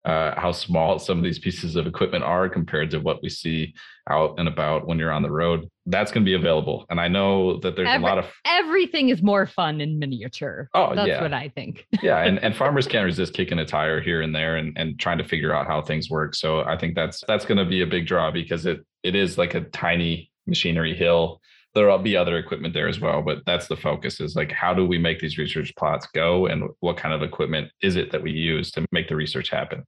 Uh, 0.04 0.38
how 0.38 0.52
small 0.52 0.98
some 1.00 1.20
of 1.20 1.24
these 1.24 1.40
pieces 1.40 1.76
of 1.76 1.86
equipment 1.88 2.24
are 2.26 2.50
compared 2.50 2.90
to 2.90 3.00
what 3.00 3.22
we 3.22 3.30
see 3.30 3.74
out 4.10 4.34
and 4.38 4.50
about 4.50 4.88
when 4.88 4.98
you're 5.00 5.12
on 5.12 5.22
the 5.22 5.32
road. 5.32 5.70
That's 5.86 6.12
going 6.12 6.26
to 6.26 6.30
be 6.30 6.34
available, 6.34 6.88
and 6.90 7.00
I 7.00 7.08
know 7.08 7.60
that 7.60 7.78
there's 7.78 7.88
Every, 7.88 8.04
a 8.04 8.10
lot 8.10 8.18
of 8.18 8.26
everything 8.46 9.10
is 9.10 9.22
more 9.22 9.46
fun 9.46 9.80
in 9.80 9.98
miniature. 9.98 10.68
Oh, 10.74 10.94
that's 10.94 11.08
yeah. 11.08 11.22
what 11.22 11.34
I 11.34 11.50
think. 11.50 11.86
yeah, 12.02 12.18
and, 12.24 12.40
and 12.44 12.54
farmers 12.54 12.88
can't 12.94 13.06
resist 13.06 13.34
kicking 13.34 13.60
a 13.60 13.66
tire 13.66 14.02
here 14.02 14.22
and 14.22 14.36
there 14.36 14.58
and 14.58 14.76
and 14.76 15.00
trying 15.00 15.20
to 15.20 15.24
figure 15.24 15.54
out 15.54 15.68
how 15.68 15.82
things 15.82 16.10
work. 16.10 16.36
So 16.36 16.62
I 16.62 16.78
think 16.78 16.96
that's 16.96 17.24
that's 17.30 17.46
going 17.46 17.60
to 17.60 17.66
be 17.66 17.82
a 17.82 17.88
big 17.88 18.08
draw 18.08 18.32
because 18.32 18.66
it 18.66 18.84
it 19.04 19.16
is 19.16 19.38
like 19.38 19.54
a 19.54 19.62
tiny 19.62 20.32
machinery 20.48 20.96
hill 20.96 21.41
there'll 21.74 21.98
be 21.98 22.18
other 22.18 22.38
equipment 22.38 22.74
there 22.74 22.88
as 22.88 23.00
well 23.00 23.22
but 23.22 23.40
that's 23.46 23.68
the 23.68 23.76
focus 23.76 24.20
is 24.20 24.36
like 24.36 24.52
how 24.52 24.74
do 24.74 24.86
we 24.86 24.98
make 24.98 25.20
these 25.20 25.38
research 25.38 25.74
plots 25.78 26.08
go 26.14 26.46
and 26.48 26.64
what 26.80 26.98
kind 26.98 27.14
of 27.14 27.22
equipment 27.22 27.70
is 27.82 27.96
it 27.96 28.12
that 28.12 28.22
we 28.22 28.32
use 28.32 28.72
to 28.72 28.86
make 28.92 29.08
the 29.08 29.16
research 29.16 29.50
happen 29.50 29.84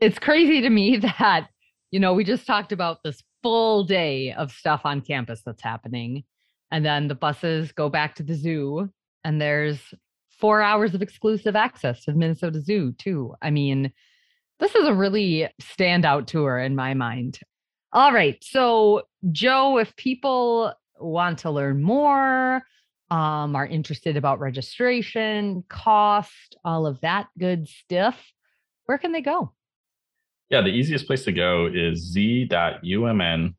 it's 0.00 0.18
crazy 0.18 0.60
to 0.60 0.70
me 0.70 0.96
that 1.18 1.48
you 1.90 2.00
know 2.00 2.12
we 2.12 2.24
just 2.24 2.46
talked 2.46 2.72
about 2.72 2.98
this 3.04 3.22
full 3.42 3.84
day 3.84 4.32
of 4.32 4.50
stuff 4.50 4.82
on 4.84 5.00
campus 5.00 5.42
that's 5.44 5.62
happening 5.62 6.24
and 6.70 6.84
then 6.84 7.08
the 7.08 7.14
buses 7.14 7.72
go 7.72 7.88
back 7.88 8.14
to 8.14 8.22
the 8.22 8.34
zoo 8.34 8.88
and 9.24 9.40
there's 9.40 9.78
four 10.40 10.60
hours 10.60 10.94
of 10.94 11.02
exclusive 11.02 11.54
access 11.54 12.04
to 12.04 12.12
the 12.12 12.18
minnesota 12.18 12.60
zoo 12.60 12.92
too 12.98 13.34
i 13.42 13.50
mean 13.50 13.92
this 14.60 14.74
is 14.74 14.86
a 14.86 14.94
really 14.94 15.48
standout 15.60 16.26
tour 16.26 16.58
in 16.58 16.74
my 16.74 16.94
mind 16.94 17.38
all 17.94 18.12
right. 18.12 18.42
So, 18.42 19.02
Joe, 19.30 19.78
if 19.78 19.94
people 19.94 20.74
want 21.04 21.40
to 21.40 21.50
learn 21.50 21.82
more, 21.82 22.62
um, 23.10 23.54
are 23.54 23.66
interested 23.66 24.16
about 24.16 24.40
registration, 24.40 25.64
cost, 25.68 26.56
all 26.64 26.86
of 26.86 27.00
that 27.02 27.28
good 27.38 27.68
stuff, 27.68 28.32
where 28.86 28.98
can 28.98 29.12
they 29.12 29.20
go? 29.20 29.52
Yeah, 30.50 30.60
the 30.60 30.68
easiest 30.68 31.06
place 31.06 31.24
to 31.24 31.32
go 31.32 31.68
is 31.72 32.12
z.umn.edu 32.12 33.52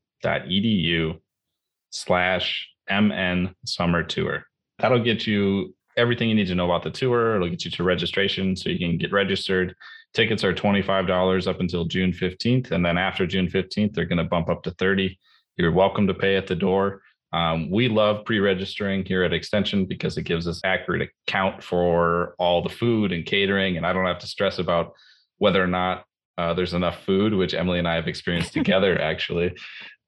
slash 1.90 2.70
mn 2.90 3.56
summer 3.66 4.04
tour. 4.04 4.44
That'll 4.80 5.04
get 5.04 5.26
you 5.26 5.74
everything 5.98 6.30
you 6.30 6.36
need 6.36 6.48
to 6.48 6.56
know 6.56 6.66
about 6.66 6.84
the 6.84 6.92
tour. 6.92 7.36
It'll 7.36 7.50
get 7.50 7.66
you 7.66 7.72
to 7.72 7.84
registration 7.84 8.56
so 8.56 8.70
you 8.70 8.78
can 8.78 8.98
get 8.98 9.12
registered. 9.12 9.76
Tickets 10.14 10.44
are 10.44 10.54
$25 10.54 11.48
up 11.48 11.60
until 11.60 11.86
June 11.86 12.12
15th. 12.12 12.72
And 12.72 12.86
then 12.86 12.98
after 12.98 13.26
June 13.26 13.48
15th, 13.48 13.94
they're 13.94 14.06
going 14.06 14.18
to 14.18 14.24
bump 14.24 14.50
up 14.50 14.64
to 14.64 14.72
30. 14.72 15.18
You're 15.58 15.72
welcome 15.72 16.08
to 16.08 16.14
pay 16.14 16.36
at 16.36 16.48
the 16.48 16.56
door. 16.56 17.02
Um, 17.36 17.70
we 17.70 17.90
love 17.90 18.24
pre-registering 18.24 19.04
here 19.04 19.24
at 19.24 19.34
Extension 19.34 19.86
because 19.86 20.18
it 20.18 20.24
gives 20.24 20.48
us 20.48 20.62
accurate 20.64 21.10
account 21.28 21.62
for 21.62 22.34
all 22.40 22.64
the 22.64 22.70
food 22.70 23.12
and 23.12 23.26
catering, 23.26 23.76
and 23.76 23.86
I 23.86 23.92
don't 23.92 24.06
have 24.06 24.20
to 24.20 24.28
stress 24.28 24.58
about 24.58 24.94
whether 25.38 25.62
or 25.62 25.68
not 25.68 26.06
uh, 26.38 26.54
there's 26.54 26.74
enough 26.74 27.04
food, 27.04 27.34
which 27.34 27.54
Emily 27.54 27.78
and 27.78 27.90
I 27.90 27.96
have 27.96 28.08
experienced 28.08 28.54
together 28.62 29.00
actually. 29.02 29.54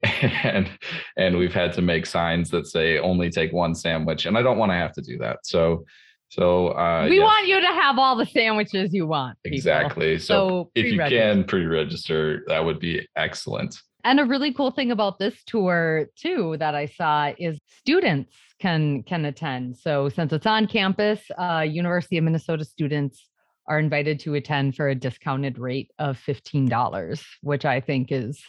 and 0.22 0.70
and 1.18 1.36
we've 1.36 1.52
had 1.52 1.74
to 1.74 1.82
make 1.82 2.06
signs 2.06 2.50
that 2.50 2.66
say 2.66 2.98
only 2.98 3.28
take 3.28 3.52
one 3.52 3.74
sandwich, 3.74 4.24
and 4.24 4.38
I 4.38 4.42
don't 4.42 4.56
want 4.56 4.70
to 4.70 4.76
have 4.76 4.94
to 4.94 5.02
do 5.02 5.18
that. 5.18 5.40
So 5.42 5.84
so 6.30 6.68
uh, 6.68 7.08
we 7.10 7.20
want 7.20 7.46
you 7.46 7.60
to 7.60 7.66
have 7.66 7.98
all 7.98 8.16
the 8.16 8.26
sandwiches 8.26 8.94
you 8.94 9.06
want. 9.06 9.36
People. 9.42 9.56
Exactly. 9.56 10.18
So, 10.18 10.24
so 10.24 10.70
if 10.74 10.86
you 10.86 10.98
can 10.98 11.44
pre-register, 11.44 12.44
that 12.46 12.64
would 12.64 12.78
be 12.78 13.06
excellent. 13.16 13.76
And 14.08 14.20
a 14.20 14.24
really 14.24 14.54
cool 14.54 14.70
thing 14.70 14.90
about 14.90 15.18
this 15.18 15.44
tour 15.44 16.06
too 16.16 16.56
that 16.60 16.74
I 16.74 16.86
saw 16.86 17.30
is 17.38 17.60
students 17.66 18.34
can 18.58 19.02
can 19.02 19.26
attend. 19.26 19.76
So 19.76 20.08
since 20.08 20.32
it's 20.32 20.46
on 20.46 20.66
campus, 20.66 21.20
uh, 21.36 21.66
University 21.68 22.16
of 22.16 22.24
Minnesota 22.24 22.64
students 22.64 23.28
are 23.66 23.78
invited 23.78 24.18
to 24.20 24.32
attend 24.32 24.76
for 24.76 24.88
a 24.88 24.94
discounted 24.94 25.58
rate 25.58 25.90
of 25.98 26.18
$15, 26.26 27.22
which 27.42 27.66
I 27.66 27.80
think 27.80 28.10
is 28.10 28.42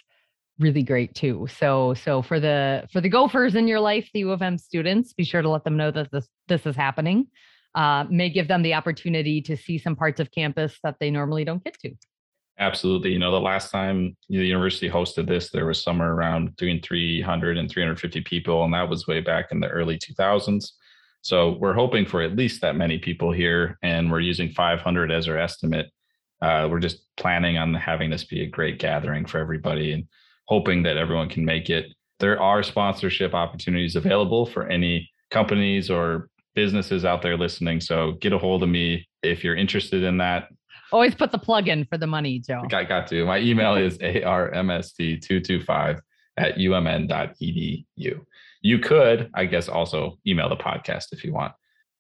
really 0.59 0.81
great 0.81 1.13
too. 1.13 1.45
So 1.57 1.93
so 1.93 2.21
for 2.21 2.39
the 2.39 2.87
for 2.93 3.01
the 3.01 3.09
gophers 3.09 3.55
in 3.55 3.67
your 3.67 3.81
life, 3.81 4.09
the 4.13 4.19
U 4.19 4.31
of 4.31 4.41
M 4.41 4.57
students, 4.57 5.11
be 5.11 5.25
sure 5.25 5.41
to 5.41 5.49
let 5.49 5.65
them 5.65 5.75
know 5.75 5.91
that 5.91 6.09
this 6.09 6.29
this 6.47 6.65
is 6.65 6.77
happening. 6.77 7.27
Uh, 7.75 8.05
may 8.09 8.29
give 8.29 8.47
them 8.47 8.61
the 8.61 8.75
opportunity 8.75 9.41
to 9.41 9.57
see 9.57 9.77
some 9.77 9.97
parts 9.97 10.21
of 10.21 10.31
campus 10.31 10.79
that 10.83 10.95
they 11.01 11.11
normally 11.11 11.43
don't 11.43 11.65
get 11.65 11.77
to. 11.81 11.93
Absolutely. 12.59 13.13
You 13.13 13.19
know, 13.19 13.31
the 13.31 13.39
last 13.39 13.71
time 13.71 14.17
the 14.27 14.45
university 14.45 14.89
hosted 14.89 15.27
this, 15.27 15.49
there 15.49 15.65
was 15.65 15.81
somewhere 15.81 16.11
around 16.11 16.57
between 16.57 16.81
300 16.81 17.57
and 17.57 17.71
350 17.71 18.21
people, 18.21 18.65
and 18.65 18.73
that 18.73 18.89
was 18.89 19.07
way 19.07 19.21
back 19.21 19.47
in 19.51 19.61
the 19.61 19.69
early 19.69 19.97
2000s. 19.97 20.71
So 21.21 21.57
we're 21.59 21.73
hoping 21.73 22.05
for 22.05 22.21
at 22.21 22.35
least 22.35 22.61
that 22.61 22.75
many 22.75 22.97
people 22.97 23.31
here, 23.31 23.77
and 23.81 24.11
we're 24.11 24.19
using 24.19 24.51
500 24.51 25.09
as 25.09 25.29
our 25.29 25.37
estimate. 25.37 25.89
Uh, 26.41 26.67
we're 26.69 26.79
just 26.79 27.05
planning 27.15 27.57
on 27.57 27.73
having 27.73 28.09
this 28.09 28.25
be 28.25 28.41
a 28.43 28.47
great 28.47 28.77
gathering 28.77 29.25
for 29.25 29.37
everybody 29.39 29.93
and 29.93 30.05
hoping 30.47 30.83
that 30.83 30.97
everyone 30.97 31.29
can 31.29 31.45
make 31.45 31.69
it. 31.69 31.87
There 32.19 32.41
are 32.41 32.61
sponsorship 32.61 33.33
opportunities 33.33 33.95
available 33.95 34.45
for 34.45 34.67
any 34.67 35.09
companies 35.31 35.89
or 35.89 36.29
businesses 36.55 37.05
out 37.05 37.21
there 37.21 37.37
listening. 37.37 37.79
So 37.79 38.13
get 38.13 38.33
a 38.33 38.37
hold 38.37 38.63
of 38.63 38.69
me 38.69 39.07
if 39.23 39.43
you're 39.45 39.55
interested 39.55 40.03
in 40.03 40.17
that. 40.17 40.49
Always 40.91 41.15
put 41.15 41.31
the 41.31 41.37
plug 41.37 41.67
in 41.67 41.85
for 41.85 41.97
the 41.97 42.07
money, 42.07 42.39
Joe. 42.39 42.63
I 42.73 42.83
got 42.83 43.07
to. 43.07 43.25
My 43.25 43.39
email 43.39 43.75
is 43.75 43.97
armst225 43.99 45.99
at 46.37 46.55
umn.edu. 46.55 48.21
You 48.61 48.79
could, 48.79 49.29
I 49.33 49.45
guess, 49.45 49.69
also 49.69 50.17
email 50.27 50.49
the 50.49 50.57
podcast 50.57 51.07
if 51.11 51.23
you 51.23 51.33
want. 51.33 51.53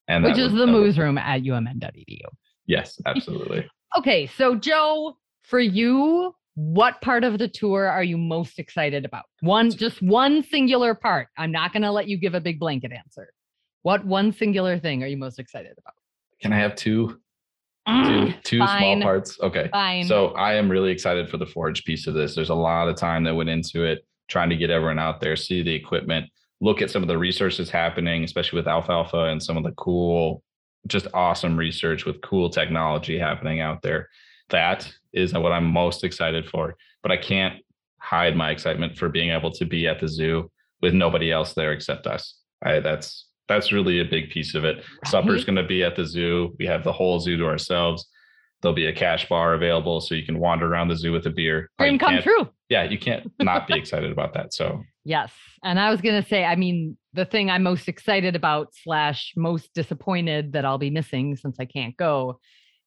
And 0.07 0.23
which 0.23 0.37
is 0.37 0.51
would, 0.51 0.61
the 0.61 0.67
moose 0.67 0.97
room 0.97 1.17
at 1.17 1.41
umn.edu. 1.41 2.19
Yes, 2.65 2.99
absolutely. 3.05 3.69
okay. 3.97 4.27
So, 4.27 4.55
Joe, 4.55 5.17
for 5.43 5.59
you, 5.59 6.33
what 6.55 7.01
part 7.01 7.23
of 7.23 7.37
the 7.37 7.47
tour 7.47 7.87
are 7.87 8.03
you 8.03 8.17
most 8.17 8.59
excited 8.59 9.05
about? 9.05 9.25
One, 9.41 9.71
just 9.71 10.01
one 10.01 10.43
singular 10.43 10.95
part. 10.95 11.27
I'm 11.37 11.51
not 11.51 11.73
going 11.73 11.83
to 11.83 11.91
let 11.91 12.07
you 12.07 12.17
give 12.17 12.33
a 12.33 12.41
big 12.41 12.59
blanket 12.59 12.91
answer. 12.91 13.29
What 13.83 14.05
one 14.05 14.33
singular 14.33 14.77
thing 14.77 15.03
are 15.03 15.07
you 15.07 15.17
most 15.17 15.39
excited 15.39 15.73
about? 15.77 15.93
Can 16.41 16.51
I 16.51 16.57
have 16.57 16.75
two? 16.75 17.19
Mm, 17.87 18.33
two, 18.43 18.57
two 18.57 18.57
small 18.57 19.01
parts. 19.01 19.39
Okay. 19.41 19.69
Fine. 19.71 20.05
So 20.05 20.27
I 20.29 20.53
am 20.55 20.69
really 20.69 20.91
excited 20.91 21.29
for 21.29 21.37
the 21.37 21.45
forage 21.45 21.83
piece 21.83 22.07
of 22.07 22.13
this. 22.13 22.35
There's 22.35 22.49
a 22.49 22.55
lot 22.55 22.87
of 22.87 22.95
time 22.95 23.23
that 23.23 23.35
went 23.35 23.49
into 23.49 23.83
it, 23.83 24.05
trying 24.27 24.49
to 24.49 24.55
get 24.55 24.69
everyone 24.69 24.99
out 24.99 25.21
there, 25.21 25.35
see 25.35 25.63
the 25.63 25.73
equipment, 25.73 26.29
look 26.61 26.81
at 26.81 26.91
some 26.91 27.01
of 27.01 27.07
the 27.07 27.17
research 27.17 27.57
that's 27.57 27.69
happening, 27.69 28.23
especially 28.23 28.57
with 28.57 28.67
alfalfa 28.67 29.25
and 29.25 29.41
some 29.41 29.57
of 29.57 29.63
the 29.63 29.71
cool, 29.71 30.43
just 30.87 31.07
awesome 31.13 31.57
research 31.57 32.05
with 32.05 32.21
cool 32.21 32.49
technology 32.49 33.17
happening 33.17 33.61
out 33.61 33.81
there. 33.81 34.09
That 34.49 34.91
is 35.13 35.33
what 35.33 35.51
I'm 35.51 35.65
most 35.65 36.03
excited 36.03 36.47
for. 36.49 36.75
But 37.01 37.11
I 37.11 37.17
can't 37.17 37.63
hide 37.99 38.35
my 38.35 38.51
excitement 38.51 38.97
for 38.97 39.09
being 39.09 39.31
able 39.31 39.51
to 39.51 39.65
be 39.65 39.87
at 39.87 39.99
the 39.99 40.07
zoo 40.07 40.51
with 40.81 40.93
nobody 40.93 41.31
else 41.31 41.53
there 41.53 41.71
except 41.71 42.07
us. 42.07 42.35
I, 42.63 42.79
that's 42.79 43.25
that's 43.49 43.73
really 43.73 43.99
a 43.99 44.05
big 44.05 44.29
piece 44.29 44.55
of 44.55 44.63
it. 44.63 44.77
Right. 44.77 45.07
Supper's 45.07 45.43
going 45.43 45.57
to 45.57 45.65
be 45.65 45.83
at 45.83 45.97
the 45.97 46.05
zoo. 46.05 46.55
We 46.57 46.67
have 46.67 46.85
the 46.85 46.93
whole 46.93 47.19
zoo 47.19 47.35
to 47.37 47.45
ourselves. 47.45 48.07
There'll 48.61 48.75
be 48.75 48.85
a 48.85 48.93
cash 48.93 49.27
bar 49.27 49.53
available 49.53 49.99
so 50.01 50.15
you 50.15 50.25
can 50.25 50.37
wander 50.37 50.71
around 50.71 50.89
the 50.89 50.95
zoo 50.95 51.11
with 51.11 51.25
a 51.25 51.29
beer. 51.29 51.69
Oh, 51.79 51.83
Dream 51.83 51.97
come 51.97 52.21
true. 52.21 52.47
Yeah, 52.69 52.83
you 52.83 52.99
can't 52.99 53.29
not 53.39 53.67
be 53.67 53.77
excited 53.77 54.11
about 54.11 54.33
that. 54.35 54.53
So 54.53 54.83
yes, 55.03 55.31
and 55.63 55.79
I 55.79 55.89
was 55.89 55.99
going 56.01 56.21
to 56.21 56.29
say, 56.29 56.45
I 56.45 56.55
mean, 56.55 56.97
the 57.13 57.25
thing 57.25 57.49
I'm 57.49 57.63
most 57.63 57.87
excited 57.87 58.35
about 58.35 58.69
slash 58.83 59.33
most 59.35 59.73
disappointed 59.73 60.53
that 60.53 60.65
I'll 60.65 60.77
be 60.77 60.91
missing 60.91 61.35
since 61.35 61.57
I 61.59 61.65
can't 61.65 61.97
go 61.97 62.39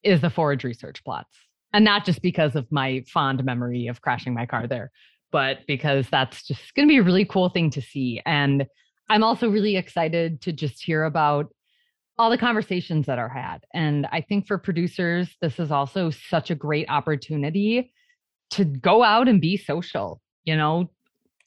is 0.03 0.21
the 0.21 0.29
forage 0.29 0.63
research 0.63 1.03
plots, 1.03 1.35
and 1.73 1.83
not 1.83 2.05
just 2.05 2.21
because 2.21 2.55
of 2.55 2.71
my 2.71 3.03
fond 3.11 3.43
memory 3.43 3.87
of 3.87 4.01
crashing 4.01 4.33
my 4.33 4.45
car 4.45 4.67
there, 4.67 4.91
but 5.31 5.59
because 5.67 6.07
that's 6.09 6.45
just 6.47 6.73
going 6.75 6.87
to 6.87 6.91
be 6.91 6.99
a 6.99 7.03
really 7.03 7.25
cool 7.25 7.49
thing 7.49 7.71
to 7.71 7.81
see 7.81 8.21
and 8.25 8.67
I'm 9.09 9.23
also 9.23 9.49
really 9.49 9.77
excited 9.77 10.41
to 10.41 10.51
just 10.51 10.83
hear 10.83 11.03
about 11.03 11.53
all 12.17 12.29
the 12.29 12.37
conversations 12.37 13.07
that 13.07 13.19
are 13.19 13.29
had. 13.29 13.65
And 13.73 14.07
I 14.11 14.21
think 14.21 14.47
for 14.47 14.57
producers, 14.57 15.35
this 15.41 15.59
is 15.59 15.71
also 15.71 16.09
such 16.11 16.51
a 16.51 16.55
great 16.55 16.89
opportunity 16.89 17.91
to 18.51 18.65
go 18.65 19.03
out 19.03 19.27
and 19.27 19.41
be 19.41 19.57
social, 19.57 20.21
you 20.45 20.55
know, 20.55 20.91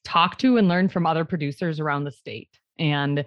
talk 0.05 0.38
to 0.38 0.57
and 0.57 0.69
learn 0.69 0.88
from 0.88 1.07
other 1.07 1.25
producers 1.25 1.79
around 1.79 2.05
the 2.05 2.11
state. 2.11 2.51
And 2.79 3.25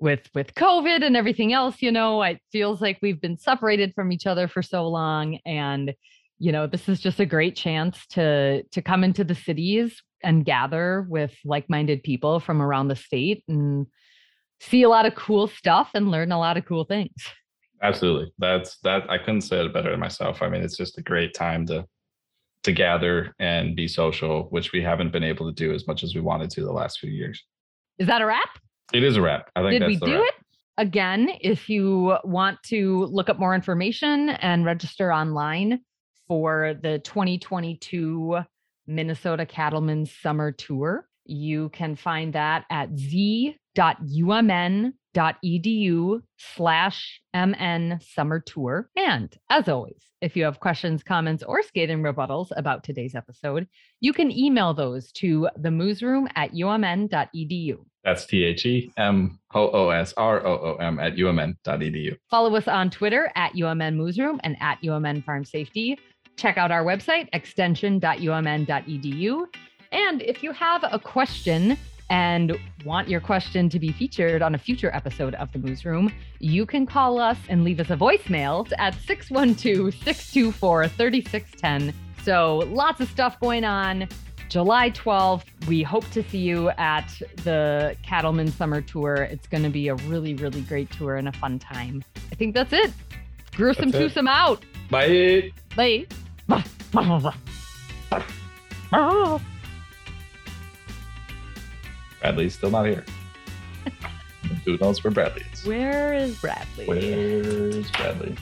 with 0.00 0.28
with 0.34 0.54
COVID 0.54 1.04
and 1.04 1.16
everything 1.16 1.52
else, 1.52 1.80
you 1.80 1.92
know, 1.92 2.22
it 2.22 2.40
feels 2.52 2.80
like 2.82 2.98
we've 3.00 3.20
been 3.20 3.38
separated 3.38 3.94
from 3.94 4.12
each 4.12 4.26
other 4.26 4.48
for 4.48 4.62
so 4.62 4.88
long 4.88 5.38
and 5.46 5.94
you 6.38 6.52
know, 6.52 6.66
this 6.66 6.86
is 6.86 7.00
just 7.00 7.18
a 7.18 7.26
great 7.26 7.56
chance 7.56 8.06
to 8.08 8.62
to 8.64 8.82
come 8.82 9.02
into 9.04 9.24
the 9.24 9.34
cities 9.34 10.02
and 10.22 10.44
gather 10.44 11.06
with 11.08 11.34
like-minded 11.44 12.02
people 12.02 12.40
from 12.40 12.62
around 12.62 12.88
the 12.88 12.96
state 12.96 13.44
and 13.48 13.86
see 14.60 14.82
a 14.82 14.88
lot 14.88 15.06
of 15.06 15.14
cool 15.14 15.46
stuff 15.46 15.90
and 15.94 16.10
learn 16.10 16.32
a 16.32 16.38
lot 16.38 16.56
of 16.56 16.64
cool 16.64 16.84
things. 16.84 17.12
Absolutely. 17.82 18.32
That's 18.38 18.78
that 18.78 19.08
I 19.10 19.18
couldn't 19.18 19.42
say 19.42 19.64
it 19.64 19.72
better 19.72 19.90
than 19.90 20.00
myself. 20.00 20.40
I 20.42 20.48
mean, 20.48 20.62
it's 20.62 20.76
just 20.76 20.98
a 20.98 21.02
great 21.02 21.34
time 21.34 21.66
to 21.66 21.86
to 22.66 22.72
gather 22.72 23.32
and 23.38 23.76
be 23.76 23.86
social, 23.86 24.44
which 24.50 24.72
we 24.72 24.82
haven't 24.82 25.12
been 25.12 25.22
able 25.22 25.46
to 25.46 25.52
do 25.52 25.72
as 25.72 25.86
much 25.86 26.02
as 26.02 26.14
we 26.14 26.20
wanted 26.20 26.50
to 26.50 26.62
the 26.62 26.72
last 26.72 26.98
few 26.98 27.10
years. 27.10 27.42
Is 27.98 28.08
that 28.08 28.20
a 28.20 28.26
wrap? 28.26 28.48
It 28.92 29.04
is 29.04 29.16
a 29.16 29.22
wrap. 29.22 29.50
I 29.54 29.62
think 29.62 29.80
Did 29.80 29.86
we 29.86 29.96
do 29.96 30.14
wrap. 30.14 30.24
it? 30.24 30.34
Again, 30.78 31.30
if 31.40 31.68
you 31.68 32.16
want 32.24 32.58
to 32.64 33.06
look 33.06 33.30
up 33.30 33.38
more 33.38 33.54
information 33.54 34.30
and 34.30 34.64
register 34.64 35.12
online 35.12 35.80
for 36.26 36.74
the 36.82 36.98
2022 36.98 38.38
Minnesota 38.86 39.46
Cattlemen's 39.46 40.12
Summer 40.12 40.52
Tour. 40.52 41.08
You 41.24 41.70
can 41.70 41.96
find 41.96 42.32
that 42.34 42.64
at 42.70 42.96
z.umn.edu 42.96 43.42
slash 46.38 47.20
mn 47.34 47.98
summer 48.00 48.40
tour. 48.40 48.88
And 48.96 49.36
as 49.50 49.68
always, 49.68 50.00
if 50.20 50.36
you 50.36 50.44
have 50.44 50.60
questions, 50.60 51.02
comments, 51.02 51.42
or 51.42 51.62
scathing 51.62 52.02
rebuttals 52.02 52.48
about 52.56 52.84
today's 52.84 53.14
episode, 53.14 53.66
you 54.00 54.12
can 54.12 54.30
email 54.30 54.72
those 54.72 55.10
to 55.12 55.48
the 55.56 55.68
moosroom 55.68 56.28
at 56.36 56.52
umn.edu. 56.52 57.78
That's 58.04 58.24
T 58.24 58.44
H 58.44 58.64
E 58.66 58.92
M 58.96 59.40
O 59.52 59.68
O 59.68 59.88
S 59.90 60.14
R 60.16 60.46
O 60.46 60.58
O 60.58 60.76
M 60.76 61.00
at 61.00 61.16
umn.edu. 61.16 62.16
Follow 62.30 62.54
us 62.54 62.68
on 62.68 62.88
Twitter 62.88 63.32
at 63.34 63.52
UMN 63.54 63.96
Moosroom 63.96 64.38
and 64.44 64.56
at 64.60 64.80
UMN 64.82 65.24
Farm 65.24 65.44
Safety. 65.44 65.98
Check 66.36 66.58
out 66.58 66.70
our 66.70 66.84
website, 66.84 67.28
extension.umn.edu. 67.32 69.46
And 69.92 70.22
if 70.22 70.42
you 70.42 70.50
have 70.52 70.84
a 70.90 70.98
question 70.98 71.78
and 72.10 72.58
want 72.84 73.08
your 73.08 73.20
question 73.20 73.68
to 73.70 73.80
be 73.80 73.92
featured 73.92 74.42
on 74.42 74.54
a 74.54 74.58
future 74.58 74.94
episode 74.94 75.34
of 75.36 75.50
the 75.52 75.58
Moos 75.58 75.84
Room, 75.84 76.12
you 76.38 76.66
can 76.66 76.86
call 76.86 77.18
us 77.18 77.38
and 77.48 77.64
leave 77.64 77.80
us 77.80 77.90
a 77.90 77.96
voicemail 77.96 78.70
at 78.78 78.94
612 78.94 79.94
624 79.94 80.88
3610. 80.88 81.94
So 82.22 82.58
lots 82.68 83.00
of 83.00 83.08
stuff 83.08 83.40
going 83.40 83.64
on. 83.64 84.08
July 84.48 84.90
12th, 84.90 85.44
we 85.66 85.82
hope 85.82 86.08
to 86.10 86.22
see 86.22 86.38
you 86.38 86.70
at 86.70 87.08
the 87.42 87.96
Cattleman 88.02 88.52
Summer 88.52 88.80
Tour. 88.80 89.16
It's 89.16 89.48
going 89.48 89.64
to 89.64 89.70
be 89.70 89.88
a 89.88 89.96
really, 89.96 90.34
really 90.34 90.60
great 90.62 90.90
tour 90.92 91.16
and 91.16 91.28
a 91.28 91.32
fun 91.32 91.58
time. 91.58 92.04
I 92.30 92.36
think 92.36 92.54
that's 92.54 92.72
it. 92.72 92.92
Gruesome 93.52 93.90
twosome 93.90 94.28
out. 94.28 94.64
Bye. 94.90 95.50
Bye. 95.74 96.06
Bradley's 102.20 102.54
still 102.54 102.70
not 102.70 102.86
here. 102.86 103.04
Who 104.64 104.78
knows 104.78 105.02
where 105.02 105.10
Bradley 105.10 105.42
is? 105.52 105.64
Where 105.64 106.14
is 106.14 106.40
Bradley? 106.40 106.86
Where's 106.86 107.90
Bradley? 107.92 108.36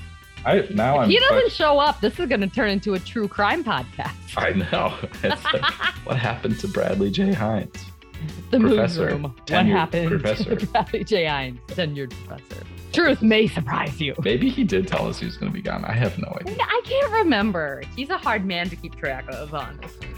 I 0.45 0.67
now 0.71 0.99
I'm. 0.99 1.09
He 1.09 1.19
doesn't 1.19 1.53
show 1.53 1.79
up. 1.79 2.01
This 2.01 2.19
is 2.19 2.29
going 2.29 2.43
to 2.43 2.47
turn 2.49 2.69
into 2.69 2.95
a 2.95 2.99
true 2.99 3.29
crime 3.29 3.65
podcast. 3.65 4.13
I 4.37 4.51
know. 4.51 4.95
Like, 5.55 5.65
what 6.05 6.17
happened 6.19 6.59
to 6.61 6.69
Bradley 6.69 7.11
J. 7.11 7.33
Heins? 7.33 7.75
The 8.51 8.61
professor, 8.61 9.07
room. 9.07 9.35
What 9.49 9.67
happened 9.67 10.09
professor. 10.09 10.57
to 10.57 10.67
Bradley 10.67 11.05
J. 11.05 11.25
Heins, 11.25 11.59
tenured 11.69 12.13
professor? 12.27 12.63
Truth 12.95 13.23
may 13.23 13.49
surprise 13.49 14.01
you. 14.01 14.15
Maybe 14.23 14.49
he 14.49 14.63
did 14.63 14.87
tell 14.87 15.09
us 15.09 15.19
he 15.19 15.27
was 15.27 15.37
going 15.37 15.51
to 15.51 15.55
be 15.55 15.61
gone. 15.61 15.85
I 15.85 15.93
have 15.93 16.17
no 16.17 16.33
idea. 16.41 16.57
I 16.61 16.81
can't 16.85 17.13
remember. 17.13 17.83
He's 17.97 18.11
a 18.11 18.19
hard 18.19 18.45
man 18.45 18.71
to 18.71 18.77
keep 18.77 18.95
track 18.95 19.29
of, 19.31 19.53
honestly. 19.53 20.09